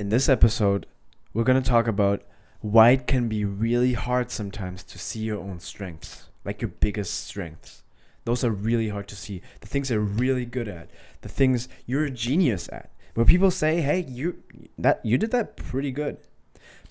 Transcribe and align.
In 0.00 0.08
this 0.08 0.30
episode, 0.30 0.86
we're 1.34 1.44
going 1.44 1.62
to 1.62 1.68
talk 1.68 1.86
about 1.86 2.22
why 2.62 2.92
it 2.92 3.06
can 3.06 3.28
be 3.28 3.44
really 3.44 3.92
hard 3.92 4.30
sometimes 4.30 4.82
to 4.84 4.98
see 4.98 5.20
your 5.20 5.38
own 5.38 5.60
strengths, 5.60 6.30
like 6.42 6.62
your 6.62 6.70
biggest 6.70 7.26
strengths. 7.26 7.82
Those 8.24 8.42
are 8.42 8.50
really 8.50 8.88
hard 8.88 9.08
to 9.08 9.14
see. 9.14 9.42
The 9.60 9.66
things 9.66 9.90
you're 9.90 10.00
really 10.00 10.46
good 10.46 10.68
at, 10.68 10.88
the 11.20 11.28
things 11.28 11.68
you're 11.84 12.06
a 12.06 12.10
genius 12.10 12.66
at. 12.72 12.88
Where 13.12 13.26
people 13.26 13.50
say, 13.50 13.82
"Hey, 13.82 14.06
you 14.08 14.42
that 14.78 15.04
you 15.04 15.18
did 15.18 15.32
that 15.32 15.58
pretty 15.58 15.90
good." 15.90 16.16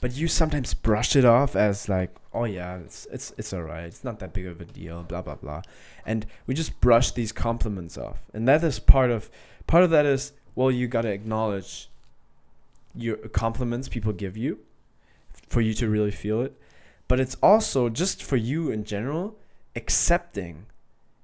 But 0.02 0.16
you 0.16 0.28
sometimes 0.28 0.76
brush 0.76 1.16
it 1.16 1.26
off 1.26 1.56
as 1.56 1.90
like, 1.90 2.16
"Oh 2.32 2.44
yeah, 2.44 2.78
it's 2.78 3.08
it's 3.12 3.34
it's 3.40 3.54
all 3.54 3.64
right. 3.64 3.86
It's 3.86 4.04
not 4.04 4.20
that 4.20 4.34
big 4.34 4.46
of 4.46 4.62
a 4.62 4.66
deal, 4.66 5.02
blah 5.02 5.24
blah 5.24 5.34
blah." 5.34 5.64
And 6.06 6.28
we 6.46 6.54
just 6.54 6.80
brush 6.80 7.12
these 7.14 7.32
compliments 7.32 7.98
off. 7.98 8.20
And 8.36 8.48
that 8.48 8.64
is 8.64 8.78
part 8.78 9.10
of 9.10 9.32
part 9.66 9.84
of 9.84 9.90
that 9.90 10.06
is, 10.06 10.34
well, 10.54 10.70
you 10.70 10.88
got 10.88 11.02
to 11.02 11.12
acknowledge 11.12 11.90
your 12.96 13.18
compliments 13.30 13.88
people 13.88 14.14
give 14.14 14.38
you 14.38 14.60
for 15.48 15.62
you 15.62 15.74
to 15.76 15.90
really 15.90 16.12
feel 16.12 16.42
it. 16.42 16.60
But 17.08 17.20
it's 17.20 17.36
also 17.42 17.90
just 17.90 18.24
for 18.24 18.36
you 18.36 18.70
in 18.72 18.84
general 18.84 19.38
accepting 19.76 20.66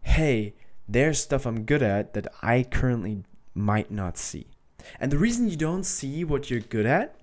hey, 0.05 0.53
there's 0.87 1.19
stuff 1.19 1.45
I'm 1.45 1.63
good 1.63 1.81
at 1.81 2.13
that 2.13 2.27
I 2.41 2.63
currently 2.63 3.23
might 3.55 3.89
not 3.91 4.17
see. 4.17 4.45
And 4.99 5.11
the 5.11 5.17
reason 5.17 5.49
you 5.49 5.57
don't 5.57 5.83
see 5.83 6.23
what 6.23 6.49
you're 6.49 6.59
good 6.59 6.85
at 6.85 7.15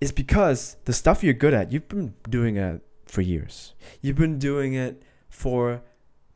is 0.00 0.10
because 0.10 0.76
the 0.86 0.92
stuff 0.92 1.22
you're 1.22 1.34
good 1.34 1.52
at, 1.52 1.70
you've 1.70 1.88
been 1.88 2.14
doing 2.28 2.56
it 2.56 2.80
for 3.04 3.20
years. 3.20 3.74
You've 4.00 4.16
been 4.16 4.38
doing 4.38 4.72
it 4.72 5.02
for 5.28 5.82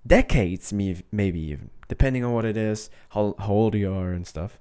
decades, 0.07 0.73
maybe 0.73 1.41
even, 1.41 1.71
depending 1.89 2.23
on 2.23 2.35
what 2.35 2.45
it 2.45 2.59
is, 2.59 2.91
how, 3.11 3.35
how 3.39 3.49
old 3.49 3.75
you 3.75 3.93
are, 3.93 4.11
and 4.11 4.27
stuff. 4.27 4.59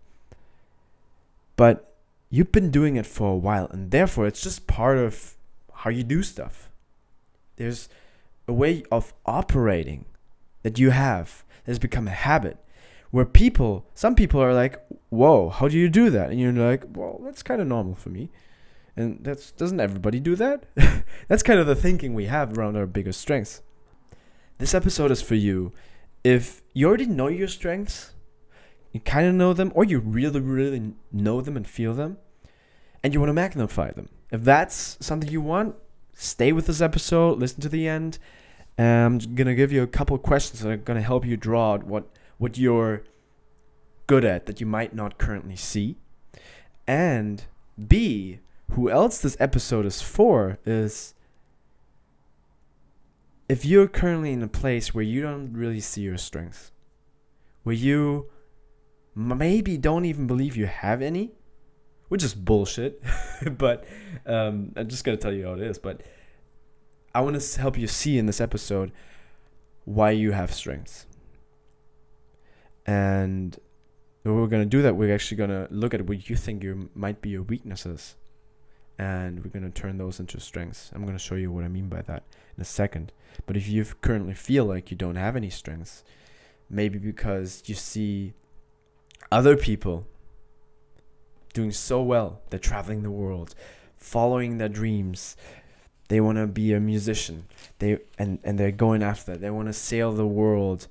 But 1.58 1.93
you've 2.34 2.52
been 2.52 2.72
doing 2.72 2.96
it 2.96 3.06
for 3.06 3.32
a 3.32 3.36
while, 3.36 3.68
and 3.70 3.92
therefore 3.92 4.26
it's 4.26 4.42
just 4.42 4.66
part 4.66 4.98
of 4.98 5.36
how 5.72 5.92
you 5.92 6.04
do 6.04 6.24
stuff. 6.24 6.72
There's 7.58 7.90
a 8.48 8.54
way 8.54 8.82
of 8.92 9.14
operating 9.24 10.06
that 10.64 10.80
you 10.80 10.90
have 10.90 11.44
has 11.68 11.78
become 11.78 12.08
a 12.08 12.12
habit 12.30 12.58
where 13.12 13.24
people, 13.24 13.86
some 13.94 14.16
people 14.16 14.42
are 14.42 14.52
like, 14.52 14.84
whoa, 15.10 15.50
how 15.50 15.68
do 15.68 15.78
you 15.78 15.88
do 15.90 16.10
that? 16.10 16.32
And 16.32 16.40
you're 16.40 16.52
like, 16.52 16.84
well, 16.96 17.22
that's 17.24 17.44
kind 17.44 17.62
of 17.62 17.68
normal 17.68 17.94
for 17.94 18.10
me. 18.10 18.32
And 18.98 19.20
that's, 19.22 19.52
doesn't 19.52 19.80
everybody 19.80 20.20
do 20.20 20.36
that? 20.38 20.66
that's 21.28 21.44
kind 21.44 21.60
of 21.60 21.68
the 21.68 21.76
thinking 21.76 22.16
we 22.16 22.26
have 22.26 22.58
around 22.58 22.76
our 22.76 22.88
biggest 22.88 23.22
strengths. 23.22 23.62
This 24.58 24.74
episode 24.74 25.12
is 25.12 25.22
for 25.22 25.36
you. 25.36 25.72
If 26.24 26.64
you 26.74 26.88
already 26.88 27.06
know 27.06 27.28
your 27.28 27.48
strengths, 27.48 28.14
you 28.94 29.02
kind 29.02 29.28
of 29.28 29.34
know 29.34 29.54
them, 29.54 29.72
or 29.76 29.84
you 29.84 30.00
really, 30.00 30.40
really 30.40 30.94
know 31.12 31.42
them 31.42 31.58
and 31.58 31.68
feel 31.68 31.94
them, 31.94 32.18
and 33.04 33.14
you 33.14 33.20
want 33.20 33.30
to 33.30 33.34
magnify 33.34 33.92
them. 33.92 34.08
If 34.32 34.44
that's 34.44 34.98
something 35.02 35.30
you 35.30 35.42
want, 35.42 35.76
stay 36.14 36.54
with 36.54 36.68
this 36.68 36.80
episode, 36.80 37.40
listen 37.40 37.60
to 37.62 37.70
the 37.70 37.88
end, 37.88 38.20
I'm 38.78 39.18
gonna 39.18 39.56
give 39.56 39.72
you 39.72 39.84
a 39.84 39.88
couple 39.88 40.18
questions 40.18 40.62
that 40.62 40.70
are 40.70 40.78
gonna 40.78 41.02
help 41.02 41.26
you 41.26 41.38
draw 41.38 41.74
out 41.74 41.84
what 41.84 42.06
what 42.38 42.58
you're 42.58 43.04
good 44.08 44.26
at 44.26 44.46
that 44.46 44.60
you 44.60 44.66
might 44.66 44.96
not 44.96 45.18
currently 45.18 45.56
see. 45.56 45.98
And 46.88 47.44
B, 47.88 48.40
who 48.72 48.90
else 48.90 49.20
this 49.20 49.38
episode 49.40 49.86
is 49.86 50.02
for 50.02 50.58
is 50.66 51.14
if 53.48 53.66
you're 53.66 53.88
currently 53.88 54.34
in 54.34 54.42
a 54.42 54.48
place 54.48 54.94
where 54.94 55.04
you 55.04 55.22
don't 55.22 55.54
really 55.54 55.80
see 55.80 56.02
your 56.02 56.18
strengths, 56.18 56.72
where 57.64 57.76
you 57.76 58.30
maybe 59.16 59.78
don't 59.78 60.06
even 60.06 60.28
believe 60.28 60.56
you 60.56 60.66
have 60.66 61.02
any, 61.02 61.32
which 62.08 62.24
is 62.24 62.34
bullshit, 62.34 63.02
but 63.58 63.86
um, 64.26 64.74
I'm 64.76 64.88
just 64.88 65.04
gonna 65.04 65.18
tell 65.18 65.34
you 65.34 65.46
how 65.46 65.54
it 65.54 65.62
is. 65.62 65.78
But 65.78 66.02
I 67.16 67.22
want 67.22 67.40
to 67.40 67.62
help 67.62 67.78
you 67.78 67.88
see 67.88 68.18
in 68.18 68.26
this 68.26 68.42
episode 68.42 68.92
why 69.86 70.12
you 70.12 70.32
have 70.32 70.54
strengths. 70.54 71.06
And 72.86 73.58
we're 74.24 74.48
going 74.48 74.64
to 74.64 74.70
do 74.70 74.82
that. 74.82 74.96
We're 74.96 75.14
actually 75.14 75.38
going 75.38 75.50
to 75.50 75.68
look 75.70 75.94
at 75.94 76.06
what 76.06 76.30
you 76.30 76.36
think 76.36 76.64
your 76.64 76.78
might 76.96 77.22
be 77.22 77.30
your 77.30 77.44
weaknesses. 77.44 78.16
And 78.98 79.44
we're 79.44 79.52
going 79.52 79.70
to 79.70 79.82
turn 79.82 79.98
those 79.98 80.20
into 80.20 80.40
strengths. 80.40 80.92
I'm 80.94 81.04
going 81.04 81.18
to 81.18 81.24
show 81.24 81.36
you 81.36 81.52
what 81.52 81.64
I 81.64 81.68
mean 81.68 81.88
by 81.88 82.02
that 82.04 82.24
in 82.56 82.62
a 82.62 82.66
second. 82.66 83.12
But 83.46 83.58
if 83.58 83.68
you 83.68 83.86
currently 84.02 84.34
feel 84.34 84.66
like 84.66 84.92
you 84.92 84.98
don't 84.98 85.16
have 85.16 85.36
any 85.36 85.50
strengths, 85.50 86.04
maybe 86.70 86.98
because 86.98 87.64
you 87.66 87.76
see 87.76 88.34
other 89.34 89.58
people 89.58 90.06
doing 91.54 91.72
so 91.72 92.02
well, 92.02 92.42
they're 92.50 92.60
traveling 92.60 93.04
the 93.04 93.12
world, 93.12 93.56
following 93.98 94.58
their 94.58 94.70
dreams, 94.70 95.36
they 96.10 96.22
want 96.22 96.38
to 96.38 96.48
be 96.48 96.74
a 96.74 96.80
musician. 96.80 97.46
They 97.80 98.00
and 98.20 98.40
and 98.44 98.60
they're 98.60 98.72
going 98.72 99.02
after 99.02 99.32
that. 99.32 99.42
They 99.42 99.50
want 99.50 99.68
to 99.70 99.74
sail 99.74 100.12
the 100.12 100.28
world, 100.28 100.88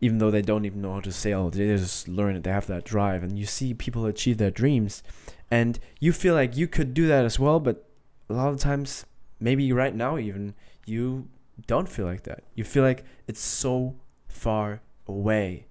even 0.00 0.18
though 0.18 0.30
they 0.30 0.42
don't 0.42 0.66
even 0.66 0.82
know 0.82 0.94
how 0.94 1.00
to 1.00 1.12
sail. 1.12 1.48
They 1.48 1.66
just 1.68 2.08
learn 2.08 2.36
it. 2.36 2.42
They 2.42 2.50
have 2.50 2.66
that 2.66 2.84
drive, 2.84 3.22
and 3.22 3.38
you 3.38 3.46
see 3.46 3.72
people 3.72 4.04
achieve 4.04 4.38
their 4.38 4.50
dreams, 4.50 5.02
and 5.50 5.78
you 6.00 6.12
feel 6.12 6.34
like 6.34 6.56
you 6.56 6.68
could 6.68 6.92
do 6.92 7.06
that 7.06 7.24
as 7.24 7.38
well. 7.38 7.60
But 7.60 7.88
a 8.28 8.34
lot 8.34 8.52
of 8.52 8.60
times, 8.60 9.06
maybe 9.40 9.72
right 9.72 9.94
now 9.94 10.18
even 10.18 10.54
you 10.84 11.28
don't 11.66 11.88
feel 11.88 12.06
like 12.06 12.24
that. 12.24 12.44
You 12.54 12.64
feel 12.64 12.82
like 12.82 13.04
it's 13.26 13.40
so 13.40 13.96
far 14.26 14.82
away, 15.06 15.67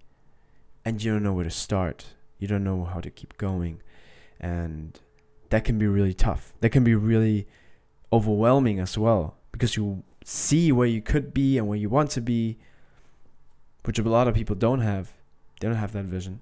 and 0.88 1.04
you 1.04 1.12
don't 1.12 1.22
know 1.22 1.34
where 1.34 1.44
to 1.44 1.52
start. 1.52 2.06
You 2.40 2.48
don't 2.48 2.64
know 2.64 2.86
how 2.86 3.02
to 3.02 3.10
keep 3.10 3.38
going, 3.38 3.82
and 4.40 4.98
that 5.50 5.66
can 5.66 5.78
be 5.78 5.86
really 5.86 6.14
tough. 6.14 6.54
That 6.62 6.70
can 6.70 6.86
be 6.86 6.96
really 6.96 7.46
overwhelming 8.14 8.80
as 8.80 8.98
well 8.98 9.36
because 9.52 9.76
you 9.76 10.04
see 10.24 10.72
where 10.72 10.88
you 10.88 11.02
could 11.02 11.34
be 11.34 11.58
and 11.58 11.68
where 11.68 11.78
you 11.78 11.90
want 11.90 12.12
to 12.12 12.22
be, 12.22 12.58
which 13.84 14.00
a 14.00 14.04
lot 14.04 14.30
of 14.30 14.36
people 14.36 14.56
don't 14.56 14.80
have. 14.80 15.12
They 15.60 15.68
don't 15.68 15.76
have 15.76 15.92
that 15.92 16.06
vision. 16.06 16.40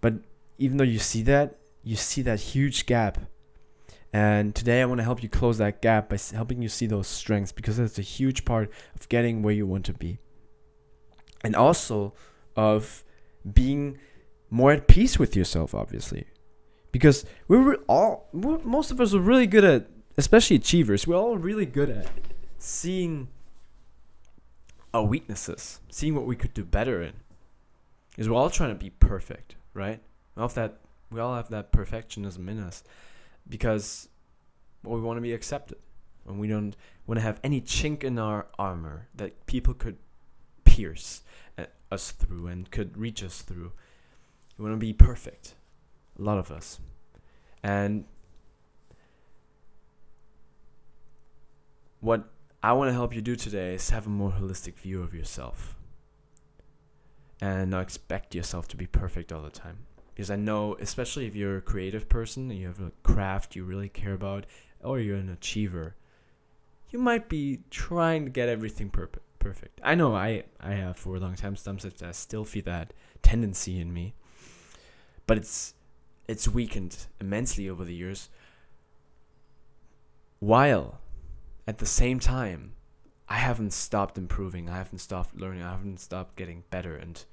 But 0.00 0.14
even 0.58 0.78
though 0.78 0.82
you 0.82 0.98
see 0.98 1.22
that, 1.22 1.56
you 1.84 1.94
see 1.94 2.22
that 2.22 2.40
huge 2.40 2.84
gap. 2.84 3.18
And 4.12 4.56
today 4.56 4.82
I 4.82 4.86
want 4.86 4.98
to 4.98 5.04
help 5.04 5.22
you 5.22 5.28
close 5.28 5.58
that 5.58 5.80
gap 5.80 6.08
by 6.08 6.18
helping 6.34 6.62
you 6.62 6.68
see 6.68 6.86
those 6.86 7.06
strengths 7.06 7.52
because 7.52 7.76
that's 7.76 8.00
a 8.00 8.02
huge 8.02 8.44
part 8.44 8.72
of 8.96 9.08
getting 9.08 9.40
where 9.40 9.54
you 9.54 9.68
want 9.68 9.84
to 9.84 9.92
be. 9.92 10.18
And 11.44 11.54
also 11.54 12.12
of 12.56 13.04
being 13.50 13.98
more 14.50 14.72
at 14.72 14.86
peace 14.86 15.18
with 15.18 15.34
yourself, 15.34 15.74
obviously. 15.74 16.26
Because 16.90 17.24
we 17.48 17.56
are 17.56 17.74
all, 17.88 18.28
we're, 18.32 18.58
most 18.58 18.90
of 18.90 19.00
us 19.00 19.14
are 19.14 19.20
really 19.20 19.46
good 19.46 19.64
at 19.64 19.86
especially 20.16 20.56
achievers, 20.56 21.06
we're 21.06 21.16
all 21.16 21.36
really 21.36 21.66
good 21.66 21.90
at 21.90 22.06
seeing 22.58 23.28
our 24.92 25.04
weaknesses, 25.04 25.80
seeing 25.90 26.14
what 26.14 26.26
we 26.26 26.36
could 26.36 26.52
do 26.52 26.64
better 26.64 27.02
in. 27.02 27.14
Because 28.10 28.28
we're 28.28 28.36
all 28.36 28.50
trying 28.50 28.70
to 28.70 28.74
be 28.74 28.90
perfect, 28.90 29.56
right? 29.72 30.00
We 30.36 30.42
all 30.42 30.48
have 30.48 30.54
that 30.54 30.78
we 31.10 31.20
all 31.20 31.34
have 31.34 31.50
that 31.50 31.72
perfectionism 31.72 32.48
in 32.48 32.58
us 32.58 32.82
because 33.48 34.08
well, 34.82 34.96
we 34.96 35.02
want 35.02 35.18
to 35.18 35.22
be 35.22 35.32
accepted. 35.32 35.78
And 36.26 36.38
we 36.38 36.46
don't 36.46 36.76
want 37.06 37.18
to 37.18 37.22
have 37.22 37.40
any 37.42 37.60
chink 37.60 38.04
in 38.04 38.18
our 38.18 38.46
armor 38.58 39.08
that 39.14 39.46
people 39.46 39.74
could 39.74 39.96
pierce 40.64 41.22
us 41.92 42.10
through 42.10 42.48
and 42.48 42.70
could 42.70 42.96
reach 42.96 43.22
us 43.22 43.42
through. 43.42 43.72
We 44.58 44.64
want 44.64 44.74
to 44.74 44.84
be 44.84 44.92
perfect. 44.92 45.54
A 46.18 46.22
lot 46.22 46.38
of 46.38 46.50
us. 46.50 46.80
And 47.62 48.04
What 52.02 52.24
I 52.64 52.72
want 52.72 52.88
to 52.88 52.94
help 52.94 53.14
you 53.14 53.20
do 53.20 53.36
today 53.36 53.74
is 53.74 53.90
have 53.90 54.08
a 54.08 54.10
more 54.10 54.32
holistic 54.32 54.74
view 54.74 55.04
of 55.04 55.14
yourself 55.14 55.76
and 57.40 57.70
not 57.70 57.82
expect 57.82 58.34
yourself 58.34 58.66
to 58.68 58.76
be 58.76 58.88
perfect 58.88 59.32
all 59.32 59.42
the 59.42 59.50
time. 59.50 59.86
Because 60.12 60.28
I 60.28 60.34
know, 60.34 60.76
especially 60.80 61.28
if 61.28 61.36
you're 61.36 61.58
a 61.58 61.62
creative 61.62 62.08
person 62.08 62.50
and 62.50 62.58
you 62.58 62.66
have 62.66 62.80
a 62.80 62.90
craft 63.04 63.54
you 63.54 63.62
really 63.62 63.88
care 63.88 64.14
about, 64.14 64.46
or 64.82 64.98
you're 64.98 65.16
an 65.16 65.28
achiever, 65.28 65.94
you 66.90 66.98
might 66.98 67.28
be 67.28 67.60
trying 67.70 68.24
to 68.24 68.32
get 68.32 68.48
everything 68.48 68.90
perfect. 68.90 69.24
Perfect. 69.42 69.80
I 69.82 69.96
know 69.96 70.14
I 70.14 70.44
I 70.60 70.74
have 70.74 70.96
for 70.96 71.16
a 71.16 71.18
long 71.18 71.34
time. 71.34 71.56
Sometimes 71.56 72.00
I 72.00 72.12
still 72.12 72.44
feel 72.44 72.62
that 72.64 72.92
tendency 73.22 73.80
in 73.80 73.92
me, 73.92 74.14
but 75.26 75.36
it's 75.36 75.74
it's 76.28 76.46
weakened 76.46 77.06
immensely 77.20 77.68
over 77.68 77.84
the 77.84 77.94
years. 77.94 78.28
While 80.38 81.00
at 81.66 81.78
the 81.78 81.86
same 81.86 82.20
time, 82.20 82.74
I 83.28 83.34
haven't 83.34 83.72
stopped 83.72 84.16
improving. 84.16 84.68
I 84.68 84.76
haven't 84.76 85.00
stopped 85.00 85.36
learning. 85.36 85.62
I 85.62 85.72
haven't 85.72 85.98
stopped 85.98 86.36
getting 86.36 86.62
better 86.70 86.94
and 86.94 87.24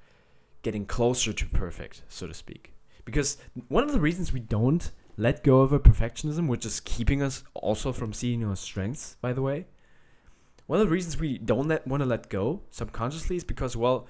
getting 0.62 0.86
closer 0.86 1.32
to 1.32 1.46
perfect, 1.46 2.02
so 2.08 2.26
to 2.26 2.34
speak. 2.34 2.74
Because 3.04 3.38
one 3.68 3.84
of 3.84 3.92
the 3.92 4.00
reasons 4.00 4.32
we 4.32 4.40
don't 4.40 4.90
let 5.16 5.44
go 5.44 5.60
of 5.60 5.72
our 5.72 5.78
perfectionism, 5.78 6.48
which 6.48 6.66
is 6.66 6.80
keeping 6.80 7.22
us 7.22 7.44
also 7.54 7.92
from 7.92 8.12
seeing 8.12 8.44
our 8.44 8.56
strengths, 8.56 9.16
by 9.20 9.32
the 9.32 9.42
way, 9.42 9.66
one 10.70 10.78
of 10.78 10.86
the 10.86 10.92
reasons 10.92 11.18
we 11.18 11.36
don't 11.36 11.66
let, 11.66 11.84
want 11.84 12.00
to 12.00 12.08
let 12.08 12.28
go 12.28 12.60
subconsciously 12.70 13.34
is 13.34 13.42
because, 13.42 13.76
well, 13.76 14.06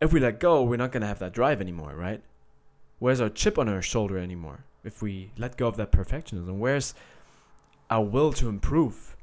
if 0.00 0.12
we 0.12 0.18
let 0.18 0.40
go, 0.40 0.60
we're 0.64 0.76
not 0.76 0.90
going 0.90 1.02
to 1.02 1.06
have 1.06 1.20
that 1.20 1.32
drive 1.32 1.60
anymore, 1.60 1.94
right? 1.94 2.20
Where's 2.98 3.20
our 3.20 3.28
chip 3.28 3.60
on 3.60 3.68
our 3.68 3.80
shoulder 3.80 4.18
anymore? 4.18 4.64
if 4.82 5.00
we 5.00 5.30
let 5.38 5.56
go 5.56 5.68
of 5.68 5.76
that 5.76 5.92
perfectionism? 5.92 6.58
Where's 6.58 6.94
our 7.88 8.02
will 8.02 8.32
to 8.32 8.48
improve? 8.48 9.16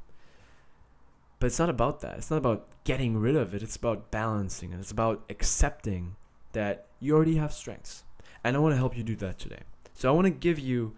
But 1.41 1.47
it's 1.47 1.59
not 1.59 1.69
about 1.69 2.00
that. 2.00 2.19
It's 2.19 2.31
not 2.31 2.38
about 2.38 2.68
getting 2.85 3.17
rid 3.17 3.35
of 3.35 3.53
it. 3.53 3.62
It's 3.62 3.75
about 3.75 4.09
balancing 4.09 4.71
it. 4.71 4.79
It's 4.79 4.91
about 4.91 5.25
accepting 5.29 6.15
that 6.53 6.88
you 7.01 7.13
already 7.13 7.35
have 7.35 7.51
strengths. 7.51 8.06
And 8.45 8.56
I 8.56 8.59
want 8.62 8.71
to 8.71 8.77
help 8.77 8.97
you 8.97 9.03
do 9.03 9.17
that 9.17 9.39
today. 9.39 9.63
So 9.94 10.07
I 10.07 10.13
want 10.13 10.25
to 10.25 10.31
give 10.31 10.57
you 10.57 10.95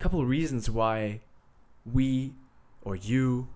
a 0.00 0.02
couple 0.02 0.22
of 0.22 0.28
reasons 0.28 0.70
why 0.70 1.20
we 1.84 2.32
or 2.82 2.96
you 2.96 3.48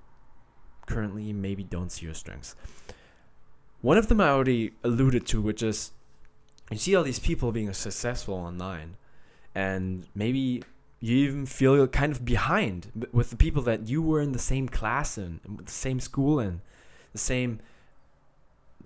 currently 0.90 1.32
maybe 1.32 1.62
don't 1.62 1.90
see 1.90 2.06
your 2.06 2.14
strengths. 2.14 2.54
One 3.80 3.96
of 3.96 4.08
them 4.08 4.20
I 4.20 4.28
already 4.28 4.72
alluded 4.84 5.26
to, 5.28 5.40
which 5.40 5.62
is 5.62 5.92
you 6.70 6.78
see 6.78 6.94
all 6.94 7.02
these 7.02 7.18
people 7.18 7.52
being 7.52 7.72
successful 7.72 8.34
online, 8.34 8.96
and 9.54 10.06
maybe 10.14 10.62
you 11.00 11.16
even 11.16 11.46
feel 11.46 11.86
kind 11.88 12.12
of 12.12 12.24
behind 12.24 13.08
with 13.12 13.30
the 13.30 13.36
people 13.36 13.62
that 13.62 13.88
you 13.88 14.02
were 14.02 14.20
in 14.20 14.32
the 14.32 14.38
same 14.38 14.68
class 14.68 15.16
in, 15.16 15.40
the 15.64 15.70
same 15.70 15.98
school 15.98 16.38
in, 16.38 16.60
the 17.12 17.18
same 17.18 17.60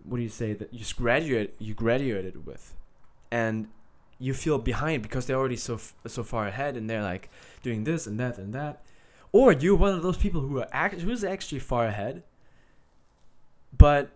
what 0.05 0.19
do 0.19 0.23
you 0.23 0.29
say 0.29 0.53
that 0.53 0.73
you 0.73 0.85
graduate 0.97 1.55
you 1.59 1.75
graduated 1.75 2.47
with, 2.47 2.75
and 3.31 3.69
you 4.19 4.33
feel 4.33 4.59
behind 4.59 5.03
because 5.03 5.27
they're 5.27 5.37
already 5.37 5.57
so 5.57 5.79
so 6.07 6.23
far 6.23 6.47
ahead 6.47 6.77
and 6.77 6.89
they're 6.89 7.03
like 7.03 7.29
doing 7.63 7.85
this 7.85 8.07
and 8.07 8.21
that 8.21 8.39
and 8.39 8.55
that, 8.55 8.83
or 9.35 9.53
you're 9.53 9.75
one 9.75 9.93
of 9.93 10.01
those 10.01 10.17
people 10.17 10.43
who 10.43 10.61
are 10.61 10.69
act- 10.71 11.01
who's 11.01 11.25
actually 11.25 11.59
far 11.59 11.87
ahead, 11.87 12.23
but 13.77 14.11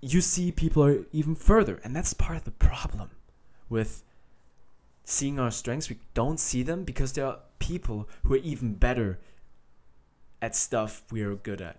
you 0.00 0.20
see 0.20 0.50
people 0.50 0.84
are 0.84 1.06
even 1.12 1.36
further, 1.36 1.80
and 1.84 1.94
that's 1.94 2.12
part 2.12 2.36
of 2.36 2.42
the 2.42 2.50
problem 2.50 3.10
with 3.68 4.02
seeing 5.04 5.38
our 5.38 5.52
strengths. 5.52 5.88
We 5.88 6.00
don't 6.12 6.40
see 6.40 6.64
them 6.64 6.82
because 6.82 7.12
there 7.12 7.24
are 7.24 7.38
people 7.60 8.08
who 8.24 8.34
are 8.34 8.38
even 8.52 8.74
better 8.74 9.20
at 10.42 10.56
stuff 10.56 11.04
we 11.08 11.22
are 11.22 11.36
good 11.36 11.62
at. 11.62 11.78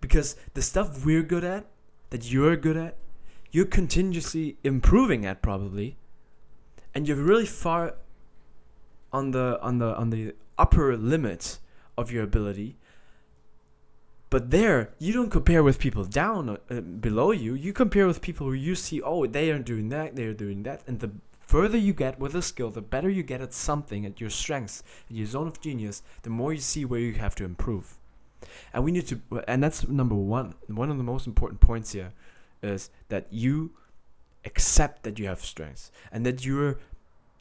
Because 0.00 0.34
the 0.54 0.62
stuff 0.62 1.06
we're 1.06 1.22
good 1.22 1.44
at, 1.44 1.66
that 2.10 2.32
you're 2.32 2.56
good 2.56 2.76
at, 2.76 2.96
you're 3.52 3.64
continuously 3.64 4.56
improving 4.64 5.24
at 5.24 5.40
probably, 5.40 5.96
and 6.96 7.06
you're 7.06 7.16
really 7.16 7.46
far 7.46 7.94
on 9.12 9.30
the 9.30 9.60
on 9.62 9.78
the 9.78 9.96
on 9.96 10.10
the 10.10 10.34
upper 10.58 10.96
limit 10.96 11.60
of 11.98 12.10
your 12.10 12.24
ability 12.24 12.78
but 14.30 14.50
there, 14.50 14.90
you 14.98 15.12
don't 15.12 15.30
compare 15.30 15.62
with 15.62 15.78
people 15.78 16.04
down 16.04 16.58
uh, 16.70 16.80
below 16.80 17.30
you. 17.30 17.54
You 17.54 17.72
compare 17.72 18.06
with 18.06 18.20
people 18.20 18.46
who 18.46 18.52
you 18.52 18.74
see, 18.74 19.00
oh, 19.00 19.26
they 19.26 19.50
are 19.50 19.58
doing 19.58 19.88
that, 19.88 20.16
they 20.16 20.24
are 20.24 20.34
doing 20.34 20.64
that. 20.64 20.82
And 20.86 21.00
the 21.00 21.12
further 21.40 21.78
you 21.78 21.94
get 21.94 22.18
with 22.18 22.34
a 22.34 22.42
skill, 22.42 22.70
the 22.70 22.82
better 22.82 23.08
you 23.08 23.22
get 23.22 23.40
at 23.40 23.54
something, 23.54 24.04
at 24.04 24.20
your 24.20 24.28
strengths, 24.28 24.82
at 25.08 25.16
your 25.16 25.26
zone 25.26 25.46
of 25.46 25.60
genius, 25.62 26.02
the 26.22 26.30
more 26.30 26.52
you 26.52 26.60
see 26.60 26.84
where 26.84 27.00
you 27.00 27.14
have 27.14 27.34
to 27.36 27.44
improve. 27.44 27.96
And 28.74 28.84
we 28.84 28.92
need 28.92 29.06
to, 29.06 29.20
and 29.48 29.62
that's 29.62 29.88
number 29.88 30.14
one. 30.14 30.54
One 30.66 30.90
of 30.90 30.98
the 30.98 31.04
most 31.04 31.26
important 31.26 31.60
points 31.60 31.92
here 31.92 32.12
is 32.62 32.90
that 33.08 33.26
you 33.30 33.70
accept 34.44 35.04
that 35.04 35.18
you 35.18 35.26
have 35.26 35.40
strengths 35.40 35.90
and 36.12 36.26
that 36.26 36.44
you're 36.44 36.78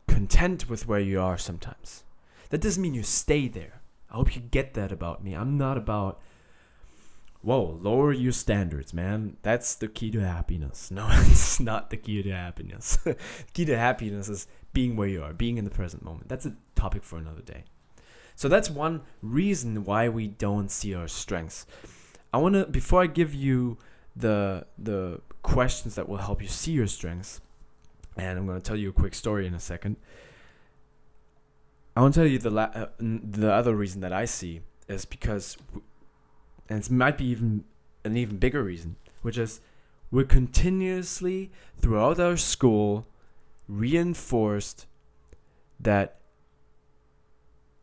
content 0.08 0.70
with 0.70 0.88
where 0.88 1.02
you 1.02 1.20
are 1.20 1.38
sometimes. 1.38 2.06
That 2.50 2.62
doesn't 2.62 2.82
mean 2.82 2.94
you 2.94 3.04
stay 3.04 3.50
there. 3.50 3.82
I 4.10 4.16
hope 4.16 4.36
you 4.36 4.42
get 4.42 4.74
that 4.76 4.92
about 4.92 5.24
me. 5.24 5.34
I'm 5.34 5.58
not 5.58 5.78
about 5.78 6.20
whoa, 7.42 7.80
lower 7.82 8.12
your 8.12 8.32
standards, 8.32 8.94
man. 8.94 9.38
That's 9.42 9.76
the 9.76 9.88
key 9.88 10.12
to 10.12 10.20
happiness. 10.20 10.92
No, 10.98 11.08
it's 11.12 11.60
not 11.60 11.90
the 11.90 11.98
key 11.98 12.22
to 12.24 12.32
happiness. 12.32 12.98
key 13.54 13.66
to 13.66 13.78
happiness 13.78 14.28
is 14.28 14.48
being 14.74 14.96
where 14.96 15.08
you 15.08 15.24
are, 15.24 15.34
being 15.34 15.58
in 15.58 15.66
the 15.66 15.72
present 15.72 16.04
moment. 16.04 16.28
That's 16.28 16.46
a 16.46 16.56
topic 16.76 17.04
for 17.04 17.18
another 17.18 17.42
day. 17.42 17.64
So 18.36 18.48
that's 18.48 18.70
one 18.70 19.02
reason 19.22 19.84
why 19.84 20.10
we 20.10 20.28
don't 20.28 20.70
see 20.70 20.94
our 20.94 21.08
strengths. 21.08 21.66
I 22.34 22.38
want 22.38 22.56
to 22.56 22.66
before 22.66 23.02
I 23.02 23.08
give 23.08 23.34
you 23.34 23.78
the 24.16 24.68
the 24.78 25.22
questions 25.42 25.96
that 25.96 26.08
will 26.10 26.18
help 26.18 26.42
you 26.42 26.48
see 26.48 26.72
your 26.72 26.88
strengths, 26.88 27.42
and 28.16 28.38
I'm 28.38 28.46
going 28.46 28.60
to 28.60 28.64
tell 28.64 28.76
you 28.76 28.90
a 28.90 28.94
quick 28.94 29.16
story 29.16 29.48
in 29.48 29.54
a 29.54 29.60
second. 29.60 29.96
I 31.98 32.02
want 32.02 32.14
to 32.14 32.20
tell 32.20 32.28
you 32.28 32.38
the 32.38 32.52
la- 32.52 32.70
uh, 32.76 32.86
the 33.00 33.52
other 33.52 33.76
reason 33.76 34.02
that 34.02 34.14
I 34.14 34.26
see 34.26 34.62
is 34.88 35.04
because 35.04 35.58
and 36.70 36.80
it 36.80 36.92
might 36.92 37.18
be 37.18 37.26
even 37.26 37.64
an 38.04 38.16
even 38.16 38.38
bigger 38.38 38.62
reason, 38.62 38.98
which 39.24 39.36
is 39.36 39.62
we're 40.12 40.24
continuously 40.24 41.50
throughout 41.80 42.20
our 42.20 42.38
school 42.38 43.08
reinforced 43.68 44.86
that 45.80 46.20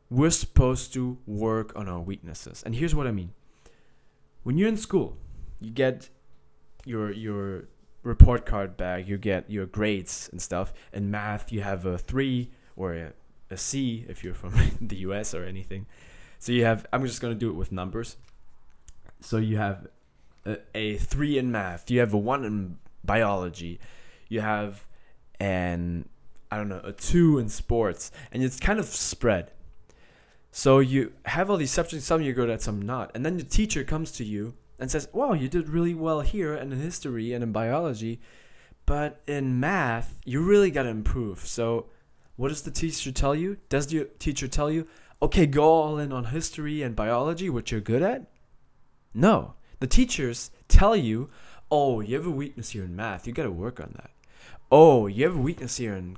we're 0.08 0.30
supposed 0.30 0.94
to 0.94 1.18
work 1.26 1.72
on 1.74 1.88
our 1.88 2.00
weaknesses. 2.00 2.62
And 2.64 2.76
here's 2.76 2.94
what 2.94 3.08
I 3.08 3.10
mean. 3.10 3.32
When 4.44 4.56
you're 4.56 4.68
in 4.68 4.76
school, 4.76 5.16
you 5.58 5.72
get 5.72 6.08
your 6.84 7.10
your 7.10 7.64
report 8.04 8.46
card 8.46 8.76
back, 8.76 9.08
you 9.08 9.18
get 9.18 9.50
your 9.50 9.66
grades 9.66 10.28
and 10.30 10.40
stuff. 10.40 10.72
In 10.92 11.10
math, 11.10 11.50
you 11.50 11.62
have 11.62 11.84
a 11.84 11.98
3 11.98 12.48
or 12.76 12.94
a, 12.94 13.12
a 13.50 13.56
C 13.56 14.04
if 14.08 14.24
you're 14.24 14.34
from 14.34 14.54
the 14.80 14.96
US 14.96 15.34
or 15.34 15.44
anything. 15.44 15.86
So 16.38 16.52
you 16.52 16.64
have 16.64 16.86
I'm 16.92 17.06
just 17.06 17.20
going 17.20 17.34
to 17.34 17.38
do 17.38 17.50
it 17.50 17.54
with 17.54 17.72
numbers. 17.72 18.16
So 19.20 19.38
you 19.38 19.56
have 19.56 19.86
a, 20.44 20.58
a 20.74 20.96
three 20.96 21.38
in 21.38 21.50
math, 21.50 21.90
you 21.90 22.00
have 22.00 22.12
a 22.12 22.18
one 22.18 22.44
in 22.44 22.78
biology, 23.02 23.80
you 24.28 24.40
have 24.40 24.84
an 25.40 26.08
I 26.50 26.56
don't 26.56 26.68
know 26.68 26.80
a 26.84 26.92
two 26.92 27.38
in 27.38 27.48
sports, 27.48 28.10
and 28.30 28.42
it's 28.42 28.60
kind 28.60 28.78
of 28.78 28.86
spread. 28.86 29.50
So 30.52 30.78
you 30.78 31.12
have 31.24 31.50
all 31.50 31.56
these 31.56 31.72
subjects, 31.72 32.06
some 32.06 32.22
you're 32.22 32.32
good 32.32 32.48
at, 32.48 32.62
some 32.62 32.80
not, 32.80 33.10
and 33.14 33.26
then 33.26 33.36
the 33.36 33.42
teacher 33.42 33.82
comes 33.82 34.12
to 34.12 34.24
you 34.24 34.54
and 34.78 34.90
says, 34.90 35.08
"Wow, 35.12 35.32
you 35.32 35.48
did 35.48 35.68
really 35.68 35.94
well 35.94 36.20
here 36.20 36.54
and 36.54 36.72
in 36.72 36.80
history 36.80 37.32
and 37.32 37.42
in 37.42 37.50
biology, 37.50 38.20
but 38.86 39.20
in 39.26 39.58
math 39.58 40.18
you 40.24 40.40
really 40.40 40.70
got 40.70 40.84
to 40.84 40.90
improve." 40.90 41.40
So, 41.40 41.86
what 42.36 42.48
does 42.48 42.62
the 42.62 42.70
teacher 42.70 43.12
tell 43.12 43.34
you? 43.34 43.58
Does 43.68 43.86
the 43.86 44.08
teacher 44.18 44.48
tell 44.48 44.70
you, 44.70 44.86
"Okay, 45.22 45.46
go 45.46 45.64
all 45.64 45.98
in 45.98 46.12
on 46.12 46.26
history 46.26 46.82
and 46.82 46.96
biology, 46.96 47.48
which 47.50 47.72
you're 47.72 47.80
good 47.80 48.02
at"? 48.02 48.30
No. 49.14 49.54
The 49.80 49.86
teachers 49.86 50.50
tell 50.68 50.96
you, 50.96 51.30
oh, 51.70 52.00
you 52.00 52.16
have 52.16 52.26
a 52.26 52.30
weakness 52.30 52.70
here 52.70 52.84
in 52.84 52.96
math. 52.96 53.26
You 53.26 53.32
got 53.32 53.44
to 53.44 53.50
work 53.50 53.80
on 53.80 53.92
that. 53.96 54.10
Oh, 54.70 55.06
you 55.06 55.24
have 55.24 55.36
a 55.36 55.40
weakness 55.40 55.76
here 55.76 55.94
in 55.94 56.16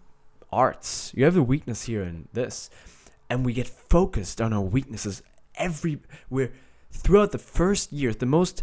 arts. 0.53 1.13
You 1.15 1.25
have 1.25 1.37
a 1.37 1.43
weakness 1.43 1.85
here 1.85 2.03
in 2.03 2.29
this. 2.33 2.71
And 3.29 3.45
we 3.45 3.53
get 3.53 3.67
focused 3.67 4.41
on 4.41 4.53
our 4.53 4.61
weaknesses 4.61 5.23
every 5.57 6.01
we're 6.31 6.53
throughout 6.91 7.33
the 7.33 7.39
first 7.39 7.93
years, 7.93 8.17
the 8.17 8.27
most 8.27 8.63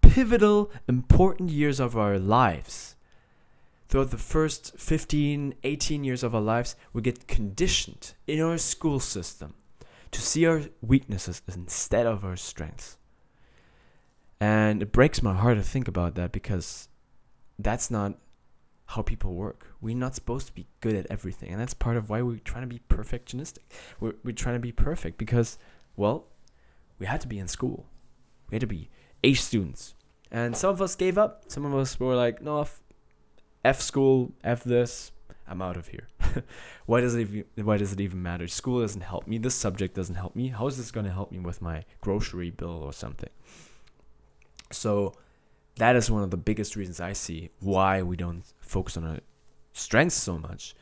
pivotal, 0.00 0.70
important 0.88 1.50
years 1.50 1.78
of 1.78 1.96
our 1.96 2.18
lives. 2.18 2.96
Throughout 3.88 4.10
the 4.10 4.18
first 4.18 4.78
15, 4.78 5.54
18 5.64 6.04
years 6.04 6.22
of 6.22 6.34
our 6.34 6.40
lives, 6.40 6.76
we 6.92 7.00
get 7.00 7.26
conditioned 7.26 8.12
in 8.26 8.40
our 8.40 8.58
school 8.58 9.00
system 9.00 9.54
to 10.10 10.20
see 10.20 10.46
our 10.46 10.62
weaknesses 10.82 11.40
instead 11.54 12.06
of 12.06 12.24
our 12.24 12.36
strengths. 12.36 12.98
And 14.40 14.82
it 14.82 14.92
breaks 14.92 15.22
my 15.22 15.34
heart 15.34 15.56
to 15.56 15.62
think 15.62 15.88
about 15.88 16.14
that 16.16 16.32
because 16.32 16.88
that's 17.58 17.90
not 17.90 18.18
how 18.86 19.02
people 19.02 19.34
work. 19.34 19.66
We're 19.80 19.96
not 19.96 20.14
supposed 20.14 20.46
to 20.46 20.52
be 20.52 20.66
good 20.80 20.94
at 20.94 21.06
everything. 21.10 21.50
And 21.50 21.60
that's 21.60 21.74
part 21.74 21.96
of 21.96 22.08
why 22.08 22.22
we're 22.22 22.38
trying 22.38 22.68
to 22.68 22.74
be 22.74 22.80
perfectionistic. 22.88 23.58
We're, 24.00 24.14
we're 24.22 24.32
trying 24.32 24.54
to 24.56 24.60
be 24.60 24.72
perfect 24.72 25.18
because, 25.18 25.58
well, 25.96 26.26
we 26.98 27.06
had 27.06 27.20
to 27.22 27.28
be 27.28 27.38
in 27.38 27.48
school. 27.48 27.86
We 28.50 28.54
had 28.54 28.60
to 28.60 28.66
be 28.66 28.90
A 29.24 29.34
students. 29.34 29.94
And 30.30 30.56
some 30.56 30.70
of 30.70 30.80
us 30.80 30.94
gave 30.94 31.18
up. 31.18 31.44
Some 31.48 31.64
of 31.64 31.74
us 31.74 31.98
were 31.98 32.14
like, 32.14 32.40
no, 32.42 32.66
F, 33.64 33.80
school, 33.80 34.32
F 34.44 34.64
this, 34.64 35.12
I'm 35.46 35.62
out 35.62 35.76
of 35.76 35.88
here. 35.88 36.08
why 36.86 37.00
does 37.00 37.14
it 37.14 37.20
even, 37.20 37.44
why 37.56 37.76
does 37.76 37.92
it 37.92 38.00
even 38.00 38.22
matter? 38.22 38.46
School 38.46 38.80
doesn't 38.80 39.00
help 39.00 39.26
me. 39.26 39.38
This 39.38 39.54
subject 39.54 39.94
doesn't 39.94 40.14
help 40.14 40.36
me. 40.36 40.48
How 40.48 40.66
is 40.66 40.76
this 40.76 40.90
going 40.90 41.06
to 41.06 41.12
help 41.12 41.32
me 41.32 41.38
with 41.38 41.62
my 41.62 41.84
grocery 42.00 42.50
bill 42.50 42.82
or 42.82 42.92
something? 42.92 43.30
So 44.70 45.14
that 45.76 45.96
is 45.96 46.10
one 46.10 46.22
of 46.22 46.30
the 46.30 46.36
biggest 46.36 46.76
reasons 46.76 47.00
I 47.00 47.12
see 47.12 47.50
why 47.60 48.02
we 48.02 48.16
don't 48.16 48.42
focus 48.60 48.96
on 48.96 49.04
our 49.04 49.18
strengths 49.72 50.16
so 50.16 50.38
much. 50.38 50.74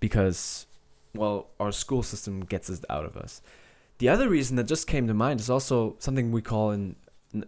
Because, 0.00 0.66
well, 1.14 1.48
our 1.58 1.72
school 1.72 2.02
system 2.02 2.40
gets 2.40 2.68
it 2.68 2.84
out 2.90 3.04
of 3.04 3.16
us. 3.16 3.40
The 3.98 4.08
other 4.08 4.28
reason 4.28 4.56
that 4.56 4.64
just 4.64 4.86
came 4.86 5.06
to 5.08 5.14
mind 5.14 5.40
is 5.40 5.50
also 5.50 5.96
something 5.98 6.30
we 6.30 6.42
call 6.42 6.70
in 6.70 6.96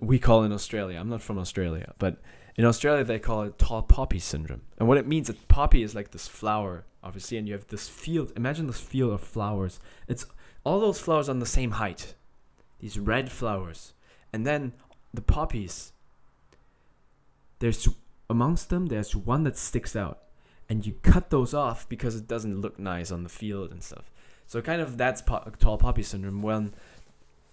we 0.00 0.18
call 0.18 0.44
in 0.44 0.52
Australia. 0.52 0.98
I'm 0.98 1.08
not 1.08 1.22
from 1.22 1.38
Australia, 1.38 1.94
but 1.98 2.18
in 2.60 2.66
Australia 2.66 3.02
they 3.02 3.18
call 3.18 3.44
it 3.44 3.58
tall 3.58 3.80
poppy 3.80 4.18
syndrome. 4.18 4.60
And 4.76 4.86
what 4.86 4.98
it 4.98 5.06
means 5.06 5.30
is 5.30 5.36
poppy 5.48 5.82
is 5.82 5.94
like 5.94 6.10
this 6.10 6.28
flower, 6.28 6.84
obviously, 7.02 7.38
and 7.38 7.48
you 7.48 7.54
have 7.54 7.66
this 7.68 7.88
field. 7.88 8.34
Imagine 8.36 8.66
this 8.66 8.78
field 8.78 9.14
of 9.14 9.22
flowers. 9.22 9.80
It's 10.08 10.26
all 10.62 10.78
those 10.78 11.00
flowers 11.00 11.30
on 11.30 11.38
the 11.38 11.46
same 11.46 11.70
height. 11.70 12.14
These 12.78 12.98
red 12.98 13.32
flowers. 13.32 13.94
And 14.30 14.46
then 14.46 14.74
the 15.14 15.22
poppies, 15.22 15.94
there's 17.60 17.88
amongst 18.28 18.68
them 18.68 18.88
there's 18.88 19.16
one 19.16 19.44
that 19.44 19.56
sticks 19.56 19.96
out, 19.96 20.18
and 20.68 20.84
you 20.84 20.92
cut 21.00 21.30
those 21.30 21.54
off 21.54 21.88
because 21.88 22.14
it 22.14 22.28
doesn't 22.28 22.60
look 22.60 22.78
nice 22.78 23.10
on 23.10 23.22
the 23.22 23.30
field 23.30 23.70
and 23.70 23.82
stuff. 23.82 24.10
So 24.46 24.60
kind 24.60 24.82
of 24.82 24.98
that's 24.98 25.22
po- 25.22 25.50
tall 25.58 25.78
poppy 25.78 26.02
syndrome 26.02 26.42
when 26.42 26.74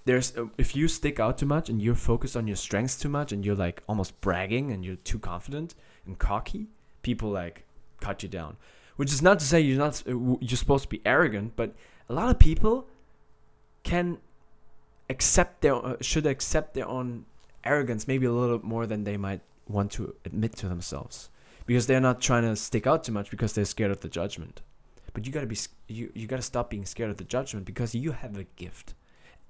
there's 0.07 0.35
uh, 0.37 0.45
if 0.57 0.75
you 0.75 0.87
stick 0.87 1.19
out 1.19 1.37
too 1.37 1.45
much 1.45 1.69
and 1.69 1.81
you're 1.81 1.95
focused 1.95 2.35
on 2.35 2.47
your 2.47 2.55
strengths 2.55 2.97
too 2.97 3.09
much 3.09 3.31
and 3.31 3.45
you're 3.45 3.55
like 3.55 3.83
almost 3.87 4.19
bragging 4.21 4.71
and 4.71 4.83
you're 4.83 4.95
too 4.95 5.19
confident 5.19 5.75
and 6.05 6.17
cocky, 6.17 6.67
people 7.01 7.29
like 7.29 7.65
cut 7.99 8.23
you 8.23 8.29
down. 8.29 8.57
Which 8.95 9.11
is 9.11 9.21
not 9.21 9.39
to 9.39 9.45
say 9.45 9.61
you're 9.61 9.77
not 9.77 10.01
uh, 10.07 10.37
you're 10.39 10.57
supposed 10.57 10.83
to 10.83 10.89
be 10.89 11.01
arrogant, 11.05 11.55
but 11.55 11.75
a 12.09 12.13
lot 12.13 12.29
of 12.29 12.39
people 12.39 12.87
can 13.83 14.17
accept 15.09 15.61
their 15.61 15.75
uh, 15.75 15.97
should 16.01 16.25
accept 16.25 16.73
their 16.73 16.87
own 16.87 17.25
arrogance 17.63 18.07
maybe 18.07 18.25
a 18.25 18.31
little 18.31 18.59
more 18.63 18.87
than 18.87 19.03
they 19.03 19.17
might 19.17 19.41
want 19.67 19.91
to 19.91 20.15
admit 20.25 20.55
to 20.55 20.67
themselves 20.69 21.29
because 21.65 21.85
they're 21.85 21.99
not 21.99 22.21
trying 22.21 22.43
to 22.43 22.55
stick 22.55 22.87
out 22.87 23.03
too 23.03 23.11
much 23.11 23.29
because 23.29 23.53
they're 23.53 23.65
scared 23.65 23.91
of 23.91 23.99
the 23.99 24.09
judgment. 24.09 24.61
But 25.13 25.25
you 25.25 25.33
gotta 25.33 25.47
be 25.47 25.57
you 25.87 26.11
you 26.15 26.27
gotta 26.27 26.41
stop 26.41 26.69
being 26.69 26.85
scared 26.85 27.09
of 27.09 27.17
the 27.17 27.23
judgment 27.23 27.65
because 27.65 27.93
you 27.93 28.13
have 28.13 28.37
a 28.37 28.45
gift. 28.55 28.93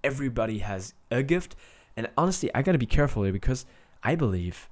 Everybody 0.03 0.59
has 0.59 0.93
a 1.11 1.23
gift, 1.23 1.55
and 1.95 2.09
honestly, 2.17 2.49
I 2.53 2.61
gotta 2.61 2.77
be 2.77 2.85
careful 2.85 3.23
here 3.23 3.33
because 3.33 3.65
I 4.03 4.15
believe 4.15 4.69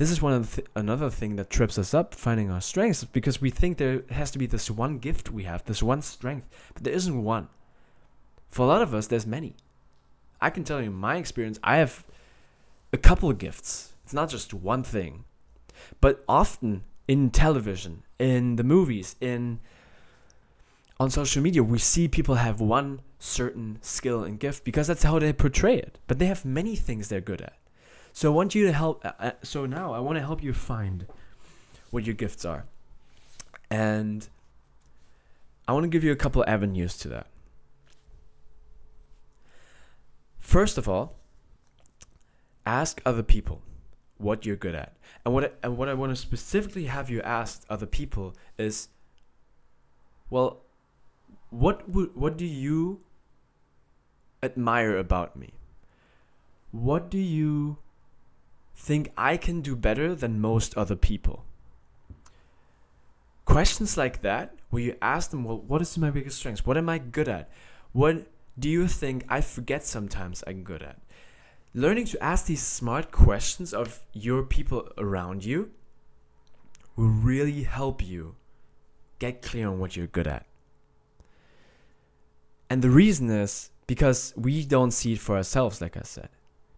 this 0.00 0.10
is 0.10 0.22
one 0.22 0.32
of 0.32 0.54
th- 0.54 0.66
another 0.74 1.10
thing 1.10 1.36
that 1.36 1.50
trips 1.50 1.76
us 1.76 1.92
up 1.92 2.14
finding 2.14 2.50
our 2.50 2.62
strengths 2.62 3.04
because 3.04 3.42
we 3.42 3.50
think 3.50 3.76
there 3.76 4.02
has 4.08 4.30
to 4.30 4.38
be 4.38 4.46
this 4.46 4.70
one 4.70 4.96
gift 4.98 5.30
we 5.30 5.44
have, 5.44 5.62
this 5.64 5.82
one 5.82 6.00
strength, 6.00 6.48
but 6.72 6.84
there 6.84 6.94
isn't 6.94 7.22
one. 7.22 7.48
For 8.48 8.62
a 8.62 8.66
lot 8.66 8.80
of 8.80 8.94
us, 8.94 9.08
there's 9.08 9.26
many. 9.26 9.56
I 10.40 10.48
can 10.48 10.64
tell 10.64 10.80
you 10.80 10.90
my 10.90 11.16
experience. 11.16 11.58
I 11.62 11.76
have 11.76 12.06
a 12.94 12.96
couple 12.96 13.30
gifts. 13.34 13.92
It's 14.04 14.14
not 14.14 14.30
just 14.30 14.54
one 14.54 14.82
thing. 14.82 15.24
But 16.00 16.24
often 16.26 16.84
in 17.06 17.30
television, 17.30 18.02
in 18.18 18.56
the 18.56 18.64
movies, 18.64 19.16
in 19.20 19.60
on 20.98 21.10
social 21.10 21.42
media, 21.42 21.62
we 21.62 21.78
see 21.78 22.08
people 22.08 22.36
have 22.36 22.60
one 22.60 23.00
certain 23.20 23.78
skill 23.82 24.24
and 24.24 24.40
gift 24.40 24.64
because 24.64 24.88
that's 24.88 25.04
how 25.04 25.18
they 25.18 25.32
portray 25.32 25.76
it. 25.76 25.98
But 26.08 26.18
they 26.18 26.26
have 26.26 26.44
many 26.44 26.74
things 26.74 27.08
they're 27.08 27.20
good 27.20 27.42
at. 27.42 27.52
So 28.12 28.32
I 28.32 28.34
want 28.34 28.54
you 28.56 28.66
to 28.66 28.72
help. 28.72 29.04
Uh, 29.04 29.12
uh 29.20 29.30
so 29.42 29.66
now 29.66 29.92
I 29.92 30.00
want 30.00 30.16
to 30.18 30.24
help 30.24 30.42
you 30.42 30.52
find 30.52 31.06
what 31.92 32.06
your 32.06 32.14
gifts 32.14 32.44
are, 32.44 32.64
and 33.70 34.28
I 35.68 35.72
want 35.72 35.84
to 35.84 35.88
give 35.88 36.02
you 36.02 36.10
a 36.10 36.16
couple 36.16 36.44
avenues 36.48 36.96
to 36.98 37.08
that. 37.08 37.28
First 40.38 40.78
of 40.78 40.88
all, 40.88 41.14
ask 42.66 43.00
other 43.06 43.22
people 43.22 43.62
what 44.18 44.44
you're 44.44 44.56
good 44.56 44.74
at. 44.74 44.92
And 45.24 45.34
what 45.34 45.44
I, 45.44 45.50
and 45.62 45.76
what 45.76 45.88
I 45.88 45.94
want 45.94 46.10
to 46.10 46.16
specifically 46.16 46.86
have 46.86 47.10
you 47.10 47.20
ask 47.22 47.62
other 47.68 47.86
people 47.86 48.34
is 48.58 48.88
well 50.30 50.62
what 51.50 51.88
would 51.88 52.16
what 52.16 52.36
do 52.36 52.46
you 52.46 53.00
admire 54.42 54.96
about 54.96 55.36
me? 55.36 55.50
What 56.72 57.10
do 57.10 57.18
you 57.18 57.78
think 58.74 59.12
I 59.16 59.36
can 59.36 59.60
do 59.60 59.76
better 59.76 60.14
than 60.14 60.40
most 60.40 60.76
other 60.76 60.96
people? 60.96 61.44
Questions 63.44 63.96
like 63.96 64.22
that, 64.22 64.54
where 64.70 64.82
you 64.82 64.96
ask 65.02 65.30
them, 65.30 65.44
well, 65.44 65.58
what 65.58 65.82
is 65.82 65.98
my 65.98 66.10
biggest 66.10 66.38
strengths? 66.38 66.64
What 66.64 66.76
am 66.76 66.88
I 66.88 66.98
good 66.98 67.28
at? 67.28 67.50
What 67.92 68.28
do 68.58 68.68
you 68.68 68.86
think 68.86 69.24
I 69.28 69.40
forget 69.40 69.84
sometimes 69.84 70.44
I'm 70.46 70.62
good 70.62 70.82
at? 70.82 70.98
learning 71.74 72.04
to 72.04 72.22
ask 72.22 72.46
these 72.46 72.62
smart 72.62 73.12
questions 73.12 73.72
of 73.72 74.00
your 74.12 74.42
people 74.42 74.88
around 74.98 75.44
you 75.44 75.70
will 76.96 77.08
really 77.08 77.62
help 77.62 78.04
you 78.04 78.34
get 79.18 79.42
clear 79.42 79.68
on 79.68 79.78
what 79.78 79.96
you're 79.96 80.06
good 80.06 80.26
at. 80.26 80.46
And 82.68 82.82
the 82.82 82.90
reason 82.90 83.30
is 83.30 83.70
because 83.90 84.32
we 84.36 84.64
don't 84.64 84.92
see 84.92 85.14
it 85.14 85.18
for 85.18 85.36
ourselves, 85.36 85.80
like 85.80 85.96
I 85.96 86.02
said, 86.04 86.28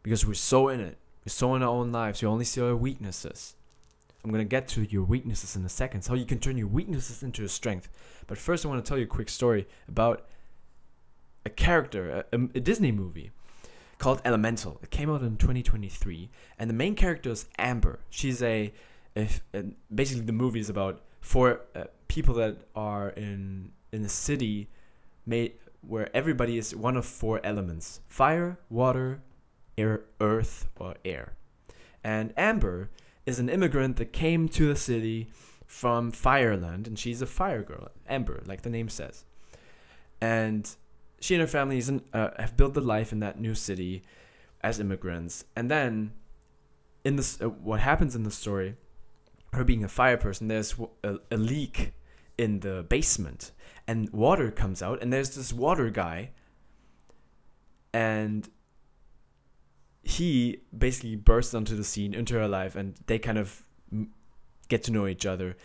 because 0.03 0.25
we're 0.25 0.33
so 0.33 0.69
in 0.69 0.81
it, 0.81 0.97
we're 1.27 1.31
so 1.31 1.55
in 1.55 1.63
our 1.63 1.69
own 1.69 1.93
lives, 1.93 2.23
we 2.23 2.27
only 2.27 2.47
see 2.47 2.63
our 2.63 2.75
weaknesses. 2.75 3.55
I'm 4.25 4.31
gonna 4.31 4.47
get 4.47 4.67
to 4.69 4.85
your 4.85 5.05
weaknesses 5.05 5.55
in 5.55 5.63
a 5.63 5.69
second, 5.69 6.01
so 6.01 6.15
you 6.15 6.25
can 6.25 6.39
turn 6.39 6.57
your 6.57 6.69
weaknesses 6.69 7.23
into 7.23 7.45
a 7.45 7.51
strength. 7.51 7.91
But 8.27 8.39
first, 8.39 8.65
I 8.65 8.71
want 8.71 8.83
to 8.83 8.89
tell 8.89 8.97
you 8.97 9.05
a 9.05 9.15
quick 9.19 9.29
story 9.29 9.69
about 9.87 10.25
a 11.45 11.51
character, 11.51 12.25
a, 12.33 12.37
a 12.55 12.61
Disney 12.61 12.93
movie 12.93 13.31
called 13.99 14.23
Elemental. 14.25 14.81
It 14.83 14.89
came 14.89 15.11
out 15.11 15.21
in 15.21 15.37
2023, 15.37 16.31
and 16.59 16.71
the 16.71 16.75
main 16.75 16.95
character 16.95 17.29
is 17.29 17.45
Amber. 17.59 17.99
She's 18.09 18.43
a, 18.43 18.73
a 19.15 19.29
basically 19.95 20.25
the 20.25 20.33
movie 20.33 20.61
is 20.61 20.71
about 20.71 21.03
four 21.21 21.61
uh, 21.77 21.85
people 22.09 22.33
that 22.37 22.57
are 22.75 23.11
in 23.11 23.73
in 23.93 24.03
a 24.03 24.09
city 24.09 24.71
made 25.27 25.53
where 25.87 26.15
everybody 26.17 26.59
is 26.59 26.75
one 26.75 26.97
of 26.97 27.05
four 27.05 27.41
elements: 27.45 28.01
fire, 28.09 28.59
water, 28.71 29.23
air, 29.77 30.03
earth, 30.21 30.69
or 30.77 30.95
air. 31.05 31.35
And 32.05 32.33
Amber 32.37 32.91
is 33.27 33.39
an 33.39 33.49
immigrant 33.49 33.97
that 33.97 34.13
came 34.13 34.49
to 34.49 34.69
the 34.69 34.77
city 34.77 35.29
from 35.67 36.13
Fireland, 36.13 36.87
and 36.87 36.99
she's 36.99 37.23
a 37.23 37.27
fire 37.27 37.63
girl, 37.63 37.89
Amber, 38.09 38.43
like 38.47 38.63
the 38.63 38.71
name 38.71 38.89
says. 38.89 39.25
And 40.21 40.69
she 41.21 41.35
and 41.35 41.41
her 41.41 41.47
family 41.47 41.83
uh, 42.13 42.31
have 42.39 42.57
built 42.57 42.75
their 42.75 42.83
life 42.83 43.13
in 43.13 43.21
that 43.21 43.41
new 43.41 43.55
city 43.55 44.03
as 44.61 44.81
immigrants. 44.81 45.45
And 45.57 45.71
then, 45.71 46.13
in 47.05 47.17
this, 47.17 47.41
uh, 47.41 47.49
what 47.49 47.81
happens 47.81 48.15
in 48.15 48.25
the 48.25 48.31
story, 48.31 48.77
her 49.53 49.65
being 49.65 49.85
a 49.85 49.89
fire 49.89 50.17
person, 50.17 50.49
there's 50.49 50.75
a, 51.05 51.17
a 51.31 51.37
leak 51.37 51.93
in 52.39 52.61
the 52.61 52.85
basement, 52.89 53.53
and 53.87 54.11
water 54.11 54.51
comes 54.51 54.83
out, 54.83 55.03
and 55.03 55.13
there's 55.13 55.37
this 55.37 55.53
water 55.53 55.91
guy, 55.91 56.31
and 57.93 58.49
he 60.03 60.61
basically 60.77 61.17
bursts 61.17 61.55
onto 61.55 61.77
the 61.77 61.85
scene 61.85 62.15
into 62.15 62.35
her 62.35 62.49
life, 62.49 62.75
and 62.75 62.95
they 63.07 63.19
kind 63.19 63.39
of 63.39 63.65
get 64.69 64.83
to 64.85 64.93
know 64.93 65.07
each 65.07 65.27
other. 65.27 65.57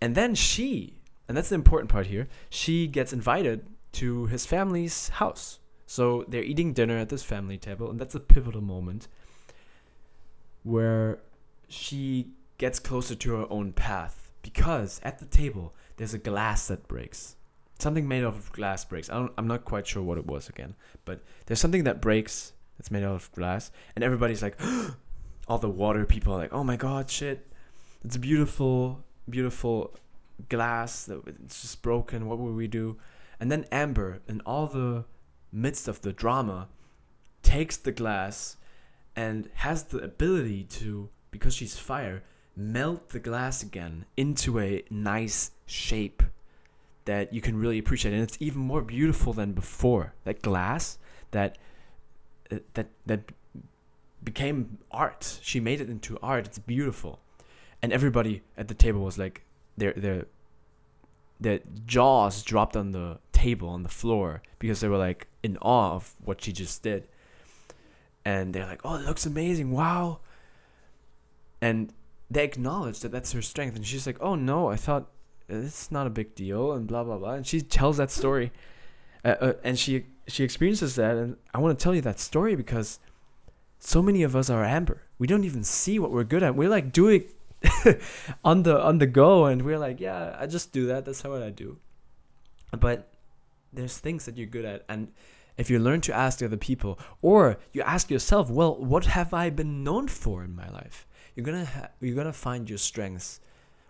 And 0.00 0.14
then 0.14 0.34
she, 0.34 1.00
and 1.28 1.36
that's 1.36 1.48
the 1.48 1.54
important 1.54 1.90
part 1.90 2.06
here, 2.06 2.28
she 2.50 2.86
gets 2.86 3.12
invited 3.12 3.66
to 3.92 4.26
his 4.26 4.44
family's 4.44 5.08
house. 5.10 5.58
So 5.86 6.24
they're 6.28 6.42
eating 6.42 6.72
dinner 6.72 6.98
at 6.98 7.08
this 7.08 7.22
family 7.22 7.56
table, 7.58 7.90
and 7.90 7.98
that's 7.98 8.14
a 8.14 8.20
pivotal 8.20 8.60
moment 8.60 9.08
where 10.64 11.20
she 11.68 12.28
gets 12.58 12.78
closer 12.78 13.14
to 13.14 13.34
her 13.34 13.46
own 13.50 13.72
path 13.72 14.32
because 14.42 15.00
at 15.04 15.18
the 15.18 15.26
table 15.26 15.74
there's 15.96 16.14
a 16.14 16.18
glass 16.18 16.68
that 16.68 16.88
breaks. 16.88 17.35
Something 17.78 18.08
made 18.08 18.24
out 18.24 18.34
of 18.34 18.52
glass 18.52 18.84
breaks. 18.84 19.10
I 19.10 19.28
am 19.36 19.46
not 19.46 19.64
quite 19.64 19.86
sure 19.86 20.02
what 20.02 20.18
it 20.18 20.26
was 20.26 20.48
again, 20.48 20.74
but 21.04 21.20
there's 21.46 21.60
something 21.60 21.84
that 21.84 22.00
breaks 22.00 22.52
that's 22.78 22.90
made 22.90 23.04
out 23.04 23.14
of 23.14 23.32
glass, 23.32 23.70
and 23.94 24.04
everybody's 24.04 24.42
like, 24.42 24.58
all 25.48 25.58
the 25.58 25.68
water 25.68 26.04
people 26.04 26.34
are 26.34 26.38
like, 26.38 26.52
oh 26.52 26.64
my 26.64 26.76
god, 26.76 27.10
shit, 27.10 27.46
it's 28.04 28.16
beautiful, 28.16 29.04
beautiful 29.28 29.94
glass. 30.48 31.08
It's 31.08 31.62
just 31.62 31.82
broken. 31.82 32.26
What 32.26 32.38
will 32.38 32.52
we 32.52 32.66
do? 32.66 32.96
And 33.40 33.50
then 33.50 33.66
Amber, 33.70 34.20
in 34.28 34.40
all 34.40 34.66
the 34.66 35.04
midst 35.52 35.88
of 35.88 36.02
the 36.02 36.12
drama, 36.12 36.68
takes 37.42 37.76
the 37.76 37.92
glass 37.92 38.56
and 39.14 39.48
has 39.54 39.84
the 39.84 39.98
ability 39.98 40.64
to, 40.64 41.08
because 41.30 41.54
she's 41.54 41.76
fire, 41.76 42.22
melt 42.56 43.10
the 43.10 43.18
glass 43.18 43.62
again 43.62 44.04
into 44.16 44.58
a 44.58 44.84
nice 44.90 45.52
shape 45.66 46.22
that 47.06 47.32
you 47.32 47.40
can 47.40 47.58
really 47.58 47.78
appreciate. 47.78 48.12
And 48.12 48.22
it's 48.22 48.36
even 48.38 48.60
more 48.60 48.82
beautiful 48.82 49.32
than 49.32 49.52
before. 49.52 50.12
That 50.24 50.42
glass, 50.42 50.98
that 51.30 51.56
uh, 52.52 52.58
that 52.74 52.88
that 53.06 53.32
became 54.22 54.78
art. 54.90 55.38
She 55.42 55.58
made 55.58 55.80
it 55.80 55.88
into 55.88 56.18
art. 56.22 56.46
It's 56.46 56.58
beautiful. 56.58 57.20
And 57.82 57.92
everybody 57.92 58.42
at 58.56 58.68
the 58.68 58.74
table 58.74 59.00
was 59.00 59.18
like, 59.18 59.42
their 59.76 59.92
their 59.92 60.26
their 61.40 61.60
jaws 61.86 62.42
dropped 62.42 62.76
on 62.76 62.92
the 62.92 63.18
table 63.32 63.68
on 63.68 63.82
the 63.82 63.88
floor 63.88 64.42
because 64.58 64.80
they 64.80 64.88
were 64.88 64.96
like 64.96 65.28
in 65.42 65.56
awe 65.58 65.92
of 65.92 66.14
what 66.24 66.42
she 66.42 66.52
just 66.52 66.82
did. 66.82 67.06
And 68.24 68.52
they're 68.52 68.66
like, 68.66 68.80
"Oh, 68.84 68.96
it 68.96 69.06
looks 69.06 69.24
amazing! 69.24 69.70
Wow!" 69.70 70.18
And 71.60 71.92
they 72.28 72.42
acknowledge 72.42 73.00
that 73.00 73.12
that's 73.12 73.32
her 73.32 73.42
strength, 73.42 73.76
and 73.76 73.86
she's 73.86 74.06
like, 74.06 74.20
"Oh 74.20 74.34
no, 74.34 74.68
I 74.68 74.76
thought 74.76 75.06
it's 75.48 75.90
not 75.90 76.06
a 76.06 76.10
big 76.10 76.34
deal," 76.34 76.72
and 76.72 76.86
blah 76.86 77.04
blah 77.04 77.18
blah. 77.18 77.34
And 77.34 77.46
she 77.46 77.60
tells 77.60 77.96
that 77.96 78.10
story, 78.10 78.52
uh, 79.24 79.36
uh, 79.40 79.52
and 79.64 79.78
she 79.78 80.06
she 80.26 80.44
experiences 80.44 80.96
that, 80.96 81.16
and 81.16 81.36
I 81.54 81.58
want 81.58 81.78
to 81.78 81.82
tell 81.82 81.94
you 81.94 82.02
that 82.02 82.18
story 82.18 82.56
because 82.56 82.98
so 83.78 84.02
many 84.02 84.22
of 84.22 84.34
us 84.34 84.50
are 84.50 84.64
Amber. 84.64 85.02
We 85.18 85.26
don't 85.26 85.44
even 85.44 85.64
see 85.64 85.98
what 85.98 86.10
we're 86.10 86.24
good 86.24 86.42
at. 86.42 86.54
We're 86.54 86.68
like 86.68 86.92
doing 86.92 87.24
on 88.44 88.62
the 88.64 88.80
on 88.80 88.98
the 88.98 89.06
go, 89.06 89.46
and 89.46 89.62
we're 89.62 89.78
like, 89.78 90.00
"Yeah, 90.00 90.36
I 90.38 90.46
just 90.46 90.72
do 90.72 90.86
that. 90.86 91.04
That's 91.04 91.22
how 91.22 91.34
I 91.34 91.50
do." 91.50 91.78
But 92.72 93.12
there's 93.76 93.98
things 93.98 94.24
that 94.24 94.36
you're 94.36 94.46
good 94.46 94.64
at 94.64 94.84
and 94.88 95.12
if 95.56 95.70
you 95.70 95.78
learn 95.78 96.00
to 96.00 96.12
ask 96.12 96.42
other 96.42 96.56
people 96.56 96.98
or 97.22 97.58
you 97.72 97.82
ask 97.82 98.10
yourself 98.10 98.50
well 98.50 98.74
what 98.76 99.06
have 99.06 99.32
i 99.32 99.48
been 99.50 99.84
known 99.84 100.08
for 100.08 100.42
in 100.42 100.54
my 100.54 100.68
life 100.70 101.06
you're 101.34 101.44
gonna 101.44 101.64
ha- 101.64 101.88
you're 102.00 102.16
gonna 102.16 102.32
find 102.32 102.68
your 102.68 102.78
strengths 102.78 103.40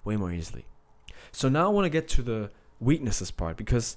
way 0.04 0.16
more 0.16 0.32
easily 0.32 0.66
So 1.32 1.48
now 1.48 1.66
I 1.66 1.68
want 1.68 1.84
to 1.84 1.90
get 1.90 2.08
to 2.08 2.22
the 2.22 2.50
weaknesses 2.80 3.30
part 3.30 3.56
because 3.56 3.96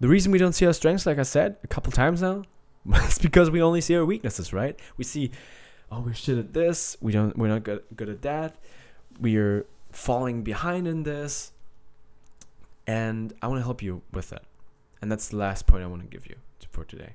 the 0.00 0.08
reason 0.08 0.32
we 0.32 0.38
don't 0.38 0.52
see 0.52 0.66
our 0.66 0.72
strengths, 0.72 1.06
like 1.06 1.18
I 1.18 1.22
said 1.22 1.56
a 1.64 1.66
couple 1.66 1.92
times 1.92 2.22
now, 2.22 2.44
is 2.94 3.18
because 3.18 3.50
we 3.50 3.62
only 3.62 3.80
see 3.80 3.96
our 3.96 4.04
weaknesses, 4.04 4.52
right? 4.52 4.78
We 4.96 5.04
see, 5.04 5.30
oh, 5.90 6.00
we're 6.00 6.14
shit 6.14 6.38
at 6.38 6.52
this. 6.52 6.96
We 7.00 7.12
don't. 7.12 7.36
We're 7.36 7.48
not 7.48 7.64
good, 7.64 7.82
good 7.96 8.08
at 8.08 8.22
that. 8.22 8.56
We're 9.20 9.66
falling 9.90 10.42
behind 10.42 10.86
in 10.86 11.02
this, 11.02 11.52
and 12.86 13.32
I 13.42 13.48
want 13.48 13.60
to 13.60 13.64
help 13.64 13.82
you 13.82 14.02
with 14.12 14.30
that. 14.30 14.42
And 15.00 15.10
that's 15.10 15.28
the 15.28 15.36
last 15.36 15.66
point 15.66 15.82
I 15.82 15.86
want 15.86 16.02
to 16.02 16.08
give 16.08 16.26
you 16.26 16.36
for 16.70 16.84
today. 16.84 17.14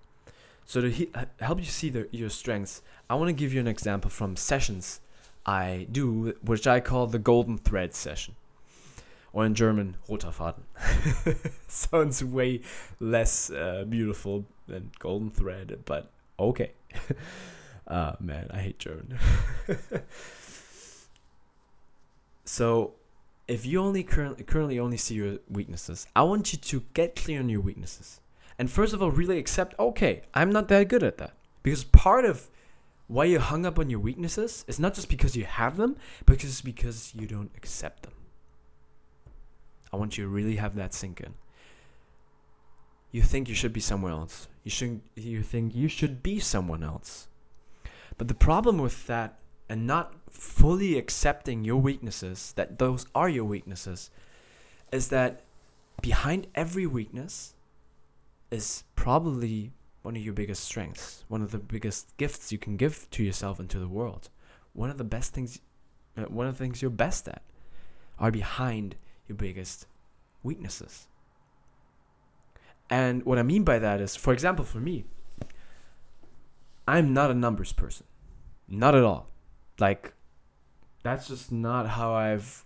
So 0.66 0.82
to 0.82 0.90
he- 0.90 1.10
help 1.40 1.60
you 1.60 1.66
see 1.66 1.90
the, 1.90 2.08
your 2.12 2.30
strengths, 2.30 2.82
I 3.10 3.16
want 3.16 3.30
to 3.30 3.34
give 3.34 3.54
you 3.54 3.60
an 3.60 3.68
example 3.68 4.10
from 4.10 4.36
sessions 4.36 5.02
I 5.46 5.88
do, 5.92 6.36
which 6.42 6.68
I 6.68 6.80
call 6.80 7.08
the 7.08 7.20
golden 7.20 7.58
thread 7.58 7.94
session. 7.94 8.36
Or 9.34 9.46
in 9.46 9.56
German, 9.56 9.98
roter 10.08 10.28
Faden. 10.28 10.62
Sounds 11.68 12.24
way 12.24 12.62
less 13.00 13.50
uh, 13.50 13.84
beautiful 13.90 14.46
than 14.68 14.92
golden 15.00 15.32
thread, 15.32 15.80
but 15.86 16.12
okay. 16.40 16.72
uh, 17.88 18.14
man, 18.20 18.48
I 18.52 18.60
hate 18.60 18.78
German. 18.78 19.18
so, 22.46 22.94
if 23.48 23.66
you 23.66 23.82
only 23.82 24.04
currently 24.04 24.44
currently 24.44 24.80
only 24.80 24.98
see 24.98 25.16
your 25.16 25.40
weaknesses, 25.50 26.06
I 26.16 26.22
want 26.22 26.54
you 26.54 26.60
to 26.60 26.84
get 26.94 27.16
clear 27.16 27.40
on 27.40 27.50
your 27.50 27.62
weaknesses. 27.62 28.22
And 28.60 28.70
first 28.70 28.94
of 28.94 29.02
all, 29.02 29.10
really 29.12 29.40
accept, 29.40 29.78
okay, 29.80 30.22
I'm 30.34 30.52
not 30.52 30.68
that 30.68 30.88
good 30.88 31.04
at 31.04 31.18
that. 31.18 31.34
Because 31.64 31.84
part 31.84 32.24
of 32.24 32.50
why 33.08 33.26
you're 33.26 33.40
hung 33.40 33.66
up 33.66 33.80
on 33.80 33.90
your 33.90 34.00
weaknesses 34.00 34.64
is 34.68 34.80
not 34.80 34.94
just 34.94 35.10
because 35.10 35.36
you 35.36 35.46
have 35.46 35.78
them, 35.78 35.98
but 36.26 36.44
it's 36.44 36.62
because 36.62 37.14
you 37.16 37.26
don't 37.26 37.52
accept 37.58 38.04
them. 38.04 38.14
I 39.94 39.96
want 39.96 40.18
you 40.18 40.24
to 40.24 40.30
really 40.30 40.56
have 40.56 40.76
that 40.76 40.94
sink 40.94 41.22
in. 41.22 41.36
You 43.12 43.22
think 43.22 43.48
you 43.48 43.54
should 43.54 43.74
be 43.74 43.80
somewhere 43.80 44.12
else. 44.12 44.48
You 44.64 44.72
should 44.72 45.02
you 45.16 45.44
think 45.44 45.76
you 45.76 45.88
should 45.88 46.24
be 46.24 46.40
someone 46.40 46.84
else. 46.84 47.28
But 48.18 48.28
the 48.28 48.34
problem 48.34 48.80
with 48.80 49.06
that 49.06 49.38
and 49.70 49.86
not 49.86 50.16
fully 50.30 50.98
accepting 50.98 51.64
your 51.64 51.78
weaknesses, 51.78 52.54
that 52.56 52.80
those 52.80 53.06
are 53.14 53.30
your 53.30 53.46
weaknesses, 53.46 54.10
is 54.92 55.10
that 55.10 55.42
behind 56.02 56.48
every 56.56 56.88
weakness 56.88 57.54
is 58.50 58.84
probably 58.96 59.72
one 60.02 60.16
of 60.16 60.24
your 60.24 60.34
biggest 60.34 60.64
strengths, 60.64 61.24
one 61.28 61.42
of 61.42 61.52
the 61.52 61.60
biggest 61.60 62.18
gifts 62.18 62.52
you 62.52 62.58
can 62.58 62.78
give 62.78 63.08
to 63.12 63.24
yourself 63.24 63.60
and 63.60 63.70
to 63.70 63.80
the 63.80 63.88
world. 63.88 64.30
One 64.74 64.90
of 64.90 64.98
the 64.98 65.04
best 65.04 65.34
things, 65.34 65.60
uh, 66.18 66.24
one 66.24 66.48
of 66.48 66.58
the 66.58 66.64
things 66.64 66.82
you're 66.82 66.92
best 66.92 67.28
at, 67.28 67.44
are 68.20 68.32
behind 68.32 68.96
your 69.28 69.36
biggest 69.36 69.88
weaknesses. 70.44 71.08
And 72.90 73.26
what 73.26 73.40
I 73.40 73.44
mean 73.44 73.64
by 73.64 73.80
that 73.80 74.02
is, 74.02 74.16
for 74.16 74.34
example, 74.34 74.66
for 74.66 74.80
me, 74.80 75.06
I'm 76.88 77.14
not 77.14 77.32
a 77.32 77.34
numbers 77.34 77.74
person, 77.74 78.06
not 78.68 78.94
at 78.94 79.04
all. 79.04 79.30
Like, 79.80 80.14
that's 81.02 81.28
just 81.28 81.52
not 81.52 81.88
how 81.90 82.14
I've, 82.14 82.66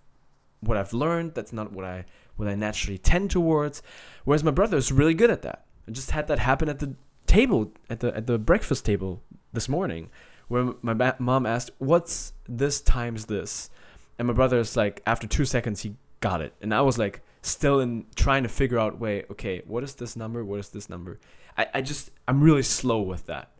what 0.60 0.76
I've 0.76 0.92
learned. 0.92 1.34
That's 1.34 1.52
not 1.52 1.72
what 1.72 1.84
I, 1.84 2.04
what 2.36 2.48
I 2.48 2.54
naturally 2.54 2.98
tend 2.98 3.30
towards. 3.30 3.82
Whereas 4.24 4.44
my 4.44 4.50
brother 4.50 4.76
is 4.76 4.90
really 4.92 5.14
good 5.14 5.30
at 5.30 5.42
that. 5.42 5.64
I 5.86 5.92
just 5.92 6.10
had 6.10 6.28
that 6.28 6.40
happen 6.40 6.68
at 6.68 6.80
the 6.80 6.94
table 7.26 7.72
at 7.90 8.00
the 8.00 8.14
at 8.16 8.26
the 8.26 8.38
breakfast 8.38 8.84
table 8.84 9.22
this 9.52 9.68
morning, 9.68 10.10
where 10.48 10.74
my 10.82 10.94
ba- 10.94 11.16
mom 11.18 11.46
asked, 11.46 11.70
"What's 11.78 12.32
this 12.48 12.80
times 12.80 13.26
this?" 13.26 13.70
And 14.18 14.26
my 14.28 14.34
brother 14.34 14.58
is 14.58 14.76
like, 14.76 15.00
after 15.06 15.26
two 15.26 15.44
seconds, 15.44 15.82
he 15.82 15.94
got 16.20 16.40
it, 16.40 16.52
and 16.60 16.74
I 16.74 16.80
was 16.82 16.98
like, 16.98 17.22
still 17.42 17.80
in 17.80 18.06
trying 18.14 18.42
to 18.42 18.48
figure 18.48 18.78
out, 18.78 18.98
wait, 18.98 19.26
okay, 19.30 19.62
what 19.66 19.84
is 19.84 19.94
this 19.94 20.16
number? 20.16 20.44
What 20.44 20.60
is 20.60 20.68
this 20.70 20.88
number? 20.88 21.18
I 21.56 21.66
I 21.74 21.80
just 21.80 22.10
I'm 22.26 22.40
really 22.40 22.62
slow 22.62 23.00
with 23.00 23.26
that, 23.26 23.50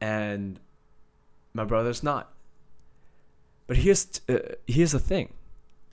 and 0.00 0.60
my 1.52 1.64
brother's 1.64 2.02
not. 2.02 2.32
But 3.66 3.78
here's 3.78 4.20
uh, 4.28 4.38
here's 4.66 4.92
the 4.92 4.98
thing, 4.98 5.32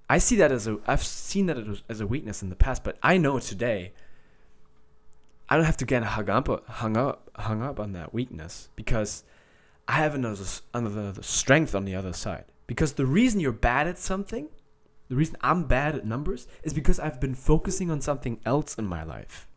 I 0.10 0.18
see 0.20 0.36
that 0.38 0.52
as 0.52 0.68
a 0.68 0.78
I've 0.88 1.04
seen 1.04 1.48
that 1.48 1.58
as 1.90 2.02
a 2.02 2.08
weakness 2.08 2.42
in 2.42 2.50
the 2.50 2.56
past, 2.56 2.84
but 2.84 2.98
I 3.04 3.18
know 3.18 3.40
today 3.40 3.94
I 5.50 5.56
don't 5.56 5.66
have 5.66 5.78
to 5.78 5.86
get 5.86 6.04
hung 6.04 6.30
up, 6.30 6.68
hung 6.68 6.98
up, 6.98 7.30
hung 7.36 7.62
up 7.62 7.80
on 7.80 7.94
that 7.94 8.14
weakness 8.14 8.70
because 8.76 9.24
I 9.88 9.94
have 9.94 10.14
another, 10.14 10.44
another 10.74 11.24
strength 11.24 11.74
on 11.74 11.86
the 11.86 11.96
other 11.96 12.14
side. 12.14 12.46
Because 12.68 12.94
the 12.94 13.06
reason 13.06 13.40
you're 13.40 13.54
bad 13.54 13.88
at 13.88 13.98
something, 13.98 14.50
the 15.10 15.16
reason 15.16 15.38
I'm 15.42 15.64
bad 15.64 15.96
at 15.96 16.06
numbers, 16.06 16.48
is 16.64 16.74
because 16.74 17.00
I've 17.00 17.20
been 17.20 17.36
focusing 17.36 17.90
on 17.90 18.02
something 18.02 18.40
else 18.46 18.76
in 18.76 18.86
my 18.86 19.04
life. 19.04 19.48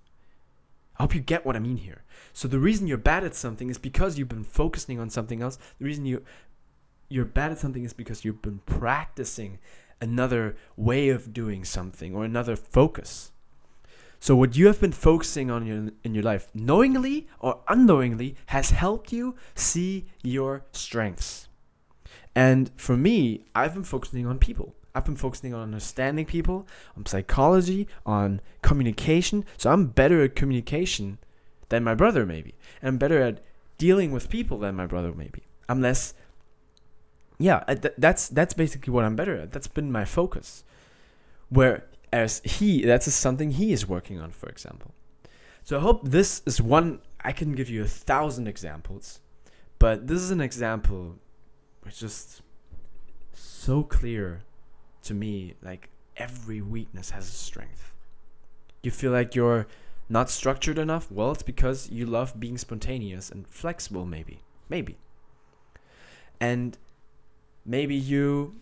I 0.99 1.05
hope 1.05 1.15
you 1.15 1.21
get 1.21 1.47
what 1.47 1.57
I 1.57 1.61
mean 1.61 1.79
here. 1.79 2.05
So 2.33 2.47
the 2.47 2.59
reason 2.59 2.87
you're 2.87 2.99
bad 2.99 3.25
at 3.25 3.35
something 3.35 3.71
is 3.71 3.79
because 3.79 4.19
you've 4.19 4.29
been 4.29 4.45
focusing 4.45 5.01
on 5.01 5.11
something 5.11 5.43
else. 5.43 5.59
The 5.79 5.87
reason 5.87 6.05
you 6.05 6.23
you're 7.09 7.25
bad 7.25 7.51
at 7.51 7.59
something 7.59 7.85
is 7.85 7.93
because 7.93 8.25
you've 8.25 8.43
been 8.43 8.61
practicing 8.67 9.59
another 10.01 10.57
way 10.77 11.09
of 11.09 11.33
doing 11.33 11.65
something 11.65 12.15
or 12.15 12.25
another 12.25 12.55
focus. 12.55 13.33
So 14.21 14.37
what 14.37 14.57
you 14.57 14.67
have 14.67 14.81
been 14.81 14.93
focusing 14.93 15.51
on 15.51 15.67
in, 15.67 15.93
in 16.05 16.15
your 16.15 16.23
life, 16.23 16.49
knowingly 16.55 17.27
or 17.41 17.61
unknowingly, 17.69 18.37
has 18.47 18.71
helped 18.71 19.13
you 19.13 19.35
see 19.55 20.07
your 20.23 20.65
strengths. 20.73 21.49
And 22.35 22.71
for 22.77 22.97
me, 22.97 23.47
I've 23.55 23.75
been 23.75 23.85
focusing 23.85 24.27
on 24.27 24.39
people. 24.39 24.75
I've 24.95 25.05
been 25.05 25.17
focusing 25.17 25.55
on 25.55 25.63
understanding 25.63 26.27
people, 26.27 26.67
on 26.97 27.07
psychology, 27.07 27.87
on 28.05 28.41
communication. 28.63 29.45
So 29.57 29.71
I'm 29.71 29.87
better 29.87 30.23
at 30.23 30.35
communication 30.35 31.19
than 31.69 31.85
my 31.85 31.95
brother 31.95 32.27
maybe. 32.27 32.55
And 32.83 32.89
I'm 32.89 32.99
better 32.99 33.23
at 33.23 33.43
dealing 33.79 34.13
with 34.13 34.29
people 34.29 34.59
than 34.59 34.75
my 34.75 34.87
brother 34.87 35.13
maybe. 35.13 35.45
I'm 35.69 35.81
less 35.81 36.15
yeah, 37.39 37.65
that's 37.97 38.29
that's 38.29 38.53
basically 38.53 38.93
what 38.93 39.05
I'm 39.05 39.17
better 39.17 39.35
at. 39.35 39.53
That's 39.53 39.67
been 39.67 39.91
my 39.91 40.05
focus. 40.05 40.63
Whereas 41.49 42.43
he 42.45 42.85
that's 42.85 43.13
something 43.13 43.53
he 43.53 43.73
is 43.73 43.87
working 43.87 44.21
on 44.21 44.31
for 44.31 44.49
example 44.49 44.95
so 45.63 45.77
i 45.77 45.81
hope 45.81 46.09
this 46.09 46.43
is 46.47 46.61
one 46.61 47.01
i 47.23 47.33
can 47.33 47.53
give 47.53 47.69
you 47.69 47.83
a 47.83 47.87
thousand 47.87 48.47
examples 48.49 49.21
but 49.79 50.07
this 50.07 50.21
is 50.21 50.31
an 50.31 50.41
example 50.41 51.17
which 51.83 51.99
just 51.99 52.43
so 53.33 53.83
clear 53.83 54.43
to 55.11 55.15
me 55.15 55.55
like 55.61 55.91
every 56.17 56.61
weakness 56.61 57.11
has 57.11 57.27
a 57.27 57.33
strength. 57.33 57.93
You 58.85 58.93
feel 58.93 59.11
like 59.11 59.35
you're 59.35 59.67
not 60.09 60.31
structured 60.31 60.79
enough? 60.79 61.11
Well 61.11 61.33
it's 61.33 61.43
because 61.43 61.91
you 61.91 62.07
love 62.07 62.39
being 62.39 62.57
spontaneous 62.57 63.29
and 63.29 63.47
flexible 63.49 64.07
maybe. 64.07 64.43
Maybe. 64.69 64.97
And 66.41 66.79
maybe 67.67 67.97
you 67.97 68.55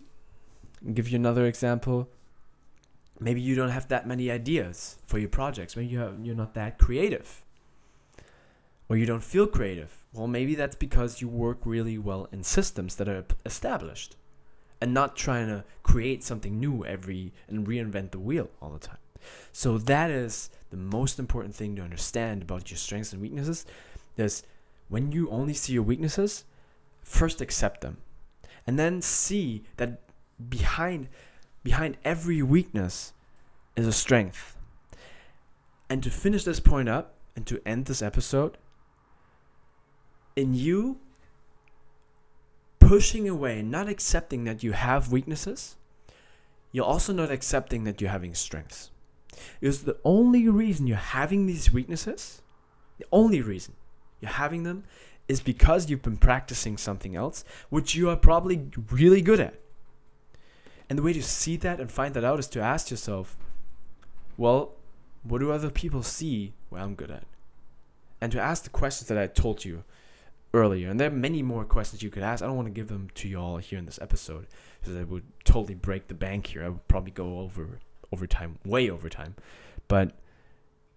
give 0.91 1.07
you 1.09 1.17
another 1.17 1.45
example. 1.45 2.09
Maybe 3.19 3.41
you 3.41 3.53
don't 3.53 3.69
have 3.69 3.87
that 3.89 4.07
many 4.07 4.31
ideas 4.31 4.97
for 5.05 5.19
your 5.19 5.29
projects. 5.29 5.75
Maybe 5.75 5.89
you 5.89 5.99
have, 5.99 6.17
you're 6.23 6.35
not 6.35 6.55
that 6.55 6.79
creative. 6.79 7.43
Or 8.89 8.97
you 8.97 9.05
don't 9.05 9.23
feel 9.23 9.45
creative. 9.45 10.03
Well 10.13 10.25
maybe 10.27 10.55
that's 10.55 10.75
because 10.75 11.21
you 11.21 11.27
work 11.27 11.59
really 11.63 11.99
well 11.99 12.27
in 12.31 12.43
systems 12.43 12.95
that 12.95 13.07
are 13.07 13.25
established 13.45 14.15
and 14.81 14.93
not 14.93 15.15
trying 15.15 15.47
to 15.47 15.63
create 15.83 16.23
something 16.23 16.59
new 16.59 16.85
every 16.85 17.33
and 17.47 17.67
reinvent 17.67 18.11
the 18.11 18.19
wheel 18.19 18.49
all 18.61 18.69
the 18.69 18.79
time 18.79 18.97
so 19.51 19.77
that 19.77 20.09
is 20.09 20.49
the 20.69 20.77
most 20.77 21.19
important 21.19 21.53
thing 21.53 21.75
to 21.75 21.81
understand 21.81 22.41
about 22.41 22.69
your 22.71 22.77
strengths 22.77 23.11
and 23.11 23.21
weaknesses 23.21 23.65
is 24.17 24.43
when 24.87 25.11
you 25.11 25.29
only 25.29 25.53
see 25.53 25.73
your 25.73 25.83
weaknesses 25.83 26.45
first 27.01 27.41
accept 27.41 27.81
them 27.81 27.97
and 28.65 28.77
then 28.77 29.01
see 29.01 29.63
that 29.77 29.99
behind 30.49 31.07
behind 31.63 31.97
every 32.05 32.41
weakness 32.41 33.13
is 33.75 33.87
a 33.87 33.93
strength. 33.93 34.57
And 35.89 36.03
to 36.03 36.09
finish 36.09 36.43
this 36.43 36.59
point 36.59 36.89
up 36.89 37.15
and 37.35 37.45
to 37.47 37.61
end 37.65 37.85
this 37.85 38.01
episode, 38.01 38.57
in 40.35 40.53
you 40.53 40.99
pushing 42.89 43.29
away, 43.29 43.61
not 43.61 43.87
accepting 43.87 44.45
that 44.45 44.63
you 44.63 44.71
have 44.71 45.11
weaknesses, 45.11 45.75
you're 46.71 46.83
also 46.83 47.13
not 47.13 47.29
accepting 47.29 47.83
that 47.83 48.01
you're 48.01 48.09
having 48.09 48.33
strengths. 48.33 48.89
Because 49.59 49.83
the 49.83 49.97
only 50.03 50.49
reason 50.49 50.87
you're 50.87 50.97
having 50.97 51.45
these 51.45 51.71
weaknesses, 51.71 52.41
the 52.97 53.05
only 53.11 53.43
reason 53.43 53.75
you're 54.19 54.31
having 54.31 54.63
them 54.63 54.85
is 55.27 55.39
because 55.39 55.87
you've 55.87 56.01
been 56.01 56.17
practicing 56.17 56.77
something 56.77 57.15
else, 57.15 57.43
which 57.69 57.93
you 57.93 58.09
are 58.09 58.15
probably 58.15 58.71
really 58.89 59.21
good 59.21 59.39
at. 59.39 59.53
And 60.89 60.97
the 60.97 61.03
way 61.03 61.13
to 61.13 61.21
see 61.21 61.57
that 61.57 61.79
and 61.79 61.91
find 61.91 62.15
that 62.15 62.23
out 62.23 62.39
is 62.39 62.47
to 62.47 62.59
ask 62.59 62.89
yourself, 62.89 63.37
well, 64.35 64.71
what 65.21 65.41
do 65.41 65.51
other 65.51 65.69
people 65.69 66.01
see 66.01 66.53
what 66.69 66.81
I'm 66.81 66.95
good 66.95 67.11
at? 67.11 67.25
And 68.19 68.31
to 68.31 68.41
ask 68.41 68.63
the 68.63 68.71
questions 68.71 69.09
that 69.09 69.17
I 69.19 69.27
told 69.27 69.63
you 69.63 69.83
earlier. 70.53 70.89
And 70.89 70.99
there 70.99 71.07
are 71.07 71.13
many 71.13 71.41
more 71.41 71.63
questions 71.63 72.01
you 72.01 72.09
could 72.09 72.23
ask. 72.23 72.43
I 72.43 72.47
don't 72.47 72.55
want 72.55 72.67
to 72.67 72.73
give 72.73 72.87
them 72.87 73.09
to 73.15 73.27
you 73.27 73.39
all 73.39 73.57
here 73.57 73.79
in 73.79 73.85
this 73.85 73.99
episode 74.01 74.47
because 74.79 74.95
I 74.95 75.03
would 75.03 75.23
totally 75.43 75.75
break 75.75 76.07
the 76.07 76.13
bank 76.13 76.47
here. 76.47 76.63
I 76.63 76.69
would 76.69 76.87
probably 76.87 77.11
go 77.11 77.39
over 77.39 77.79
over 78.11 78.25
time, 78.25 78.57
way 78.65 78.89
over 78.89 79.09
time. 79.09 79.35
But 79.87 80.13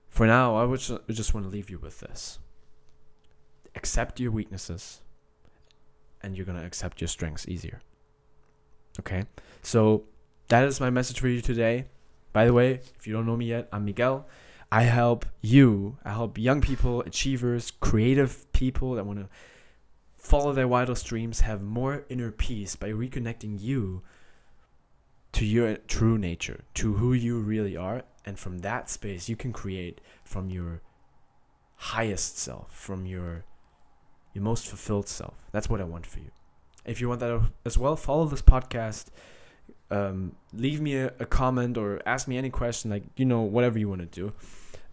for 0.08 0.26
now, 0.26 0.56
I 0.56 0.64
would 0.64 0.80
just 0.80 1.34
want 1.34 1.46
to 1.46 1.52
leave 1.52 1.70
you 1.70 1.78
with 1.78 2.00
this. 2.00 2.38
Accept 3.74 4.20
your 4.20 4.30
weaknesses 4.30 5.00
and 6.22 6.36
you're 6.36 6.46
going 6.46 6.58
to 6.58 6.64
accept 6.64 7.00
your 7.00 7.08
strengths 7.08 7.48
easier. 7.48 7.80
Okay? 9.00 9.24
So 9.62 10.04
that 10.48 10.64
is 10.64 10.80
my 10.80 10.90
message 10.90 11.20
for 11.20 11.28
you 11.28 11.40
today. 11.40 11.86
By 12.32 12.46
the 12.46 12.52
way, 12.52 12.80
if 12.98 13.06
you 13.06 13.12
don't 13.12 13.26
know 13.26 13.36
me 13.36 13.46
yet, 13.46 13.68
I'm 13.72 13.84
Miguel. 13.84 14.26
I 14.70 14.84
help 14.84 15.26
you, 15.42 15.98
I 16.02 16.10
help 16.12 16.38
young 16.38 16.62
people, 16.62 17.02
achievers, 17.02 17.72
creative 17.80 18.50
people 18.62 18.94
that 18.94 19.04
want 19.04 19.18
to 19.18 19.28
follow 20.16 20.52
their 20.52 20.68
wildest 20.68 21.04
dreams, 21.04 21.40
have 21.40 21.60
more 21.60 22.04
inner 22.08 22.30
peace 22.30 22.76
by 22.76 22.90
reconnecting 22.90 23.60
you 23.60 24.02
to 25.32 25.44
your 25.44 25.78
true 25.88 26.16
nature, 26.16 26.60
to 26.74 26.92
who 26.94 27.12
you 27.12 27.40
really 27.40 27.76
are. 27.76 28.04
And 28.24 28.38
from 28.38 28.60
that 28.60 28.88
space, 28.88 29.28
you 29.28 29.34
can 29.34 29.52
create 29.52 30.00
from 30.22 30.48
your 30.48 30.80
highest 31.74 32.38
self, 32.38 32.72
from 32.72 33.04
your 33.04 33.44
your 34.32 34.44
most 34.44 34.68
fulfilled 34.68 35.08
self. 35.08 35.34
That's 35.50 35.68
what 35.68 35.80
I 35.80 35.84
want 35.84 36.06
for 36.06 36.20
you. 36.20 36.30
If 36.84 37.00
you 37.00 37.08
want 37.08 37.20
that 37.20 37.50
as 37.64 37.76
well, 37.76 37.96
follow 37.96 38.26
this 38.26 38.42
podcast. 38.42 39.06
Um, 39.90 40.36
leave 40.52 40.80
me 40.80 40.94
a, 40.96 41.08
a 41.18 41.26
comment 41.26 41.76
or 41.76 42.00
ask 42.06 42.28
me 42.28 42.38
any 42.38 42.50
question, 42.50 42.92
like 42.92 43.02
you 43.16 43.24
know, 43.24 43.40
whatever 43.40 43.76
you 43.80 43.88
want 43.88 44.02
to 44.02 44.20
do 44.20 44.32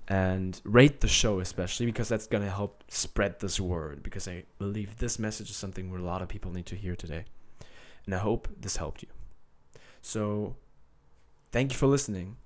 and 0.10 0.60
rate 0.64 1.02
the 1.02 1.08
show 1.08 1.40
especially 1.40 1.86
because 1.86 2.10
that's 2.10 2.26
going 2.26 2.44
to 2.44 2.50
help 2.50 2.84
spread 2.88 3.40
this 3.40 3.60
word 3.60 4.02
because 4.02 4.28
i 4.28 4.44
believe 4.58 4.98
this 4.98 5.20
message 5.20 5.52
is 5.52 5.56
something 5.56 5.92
where 5.92 6.00
a 6.00 6.04
lot 6.04 6.24
of 6.24 6.28
people 6.28 6.52
need 6.52 6.66
to 6.66 6.76
hear 6.76 6.96
today. 6.96 7.26
And 8.06 8.16
i 8.16 8.18
hope 8.18 8.48
this 8.60 8.78
helped 8.78 9.04
you. 9.04 9.10
So 10.02 10.56
thank 11.52 11.72
you 11.72 11.78
for 11.78 11.88
listening 11.88 12.38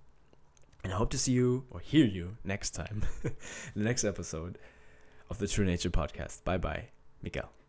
and 0.83 0.91
i 0.91 0.95
hope 0.97 1.11
to 1.11 1.17
see 1.17 1.31
you 1.31 1.63
or 1.71 1.79
hear 1.79 2.05
you 2.05 2.37
next 2.43 2.71
time 2.71 3.03
in 3.23 3.31
the 3.75 3.83
next 3.83 4.03
episode 4.03 4.57
of 5.29 5.37
the 5.37 5.47
true 5.47 5.65
nature 5.65 5.89
podcast. 5.89 6.43
Bye 6.43 6.57
bye 6.57 6.89
miguel 7.21 7.62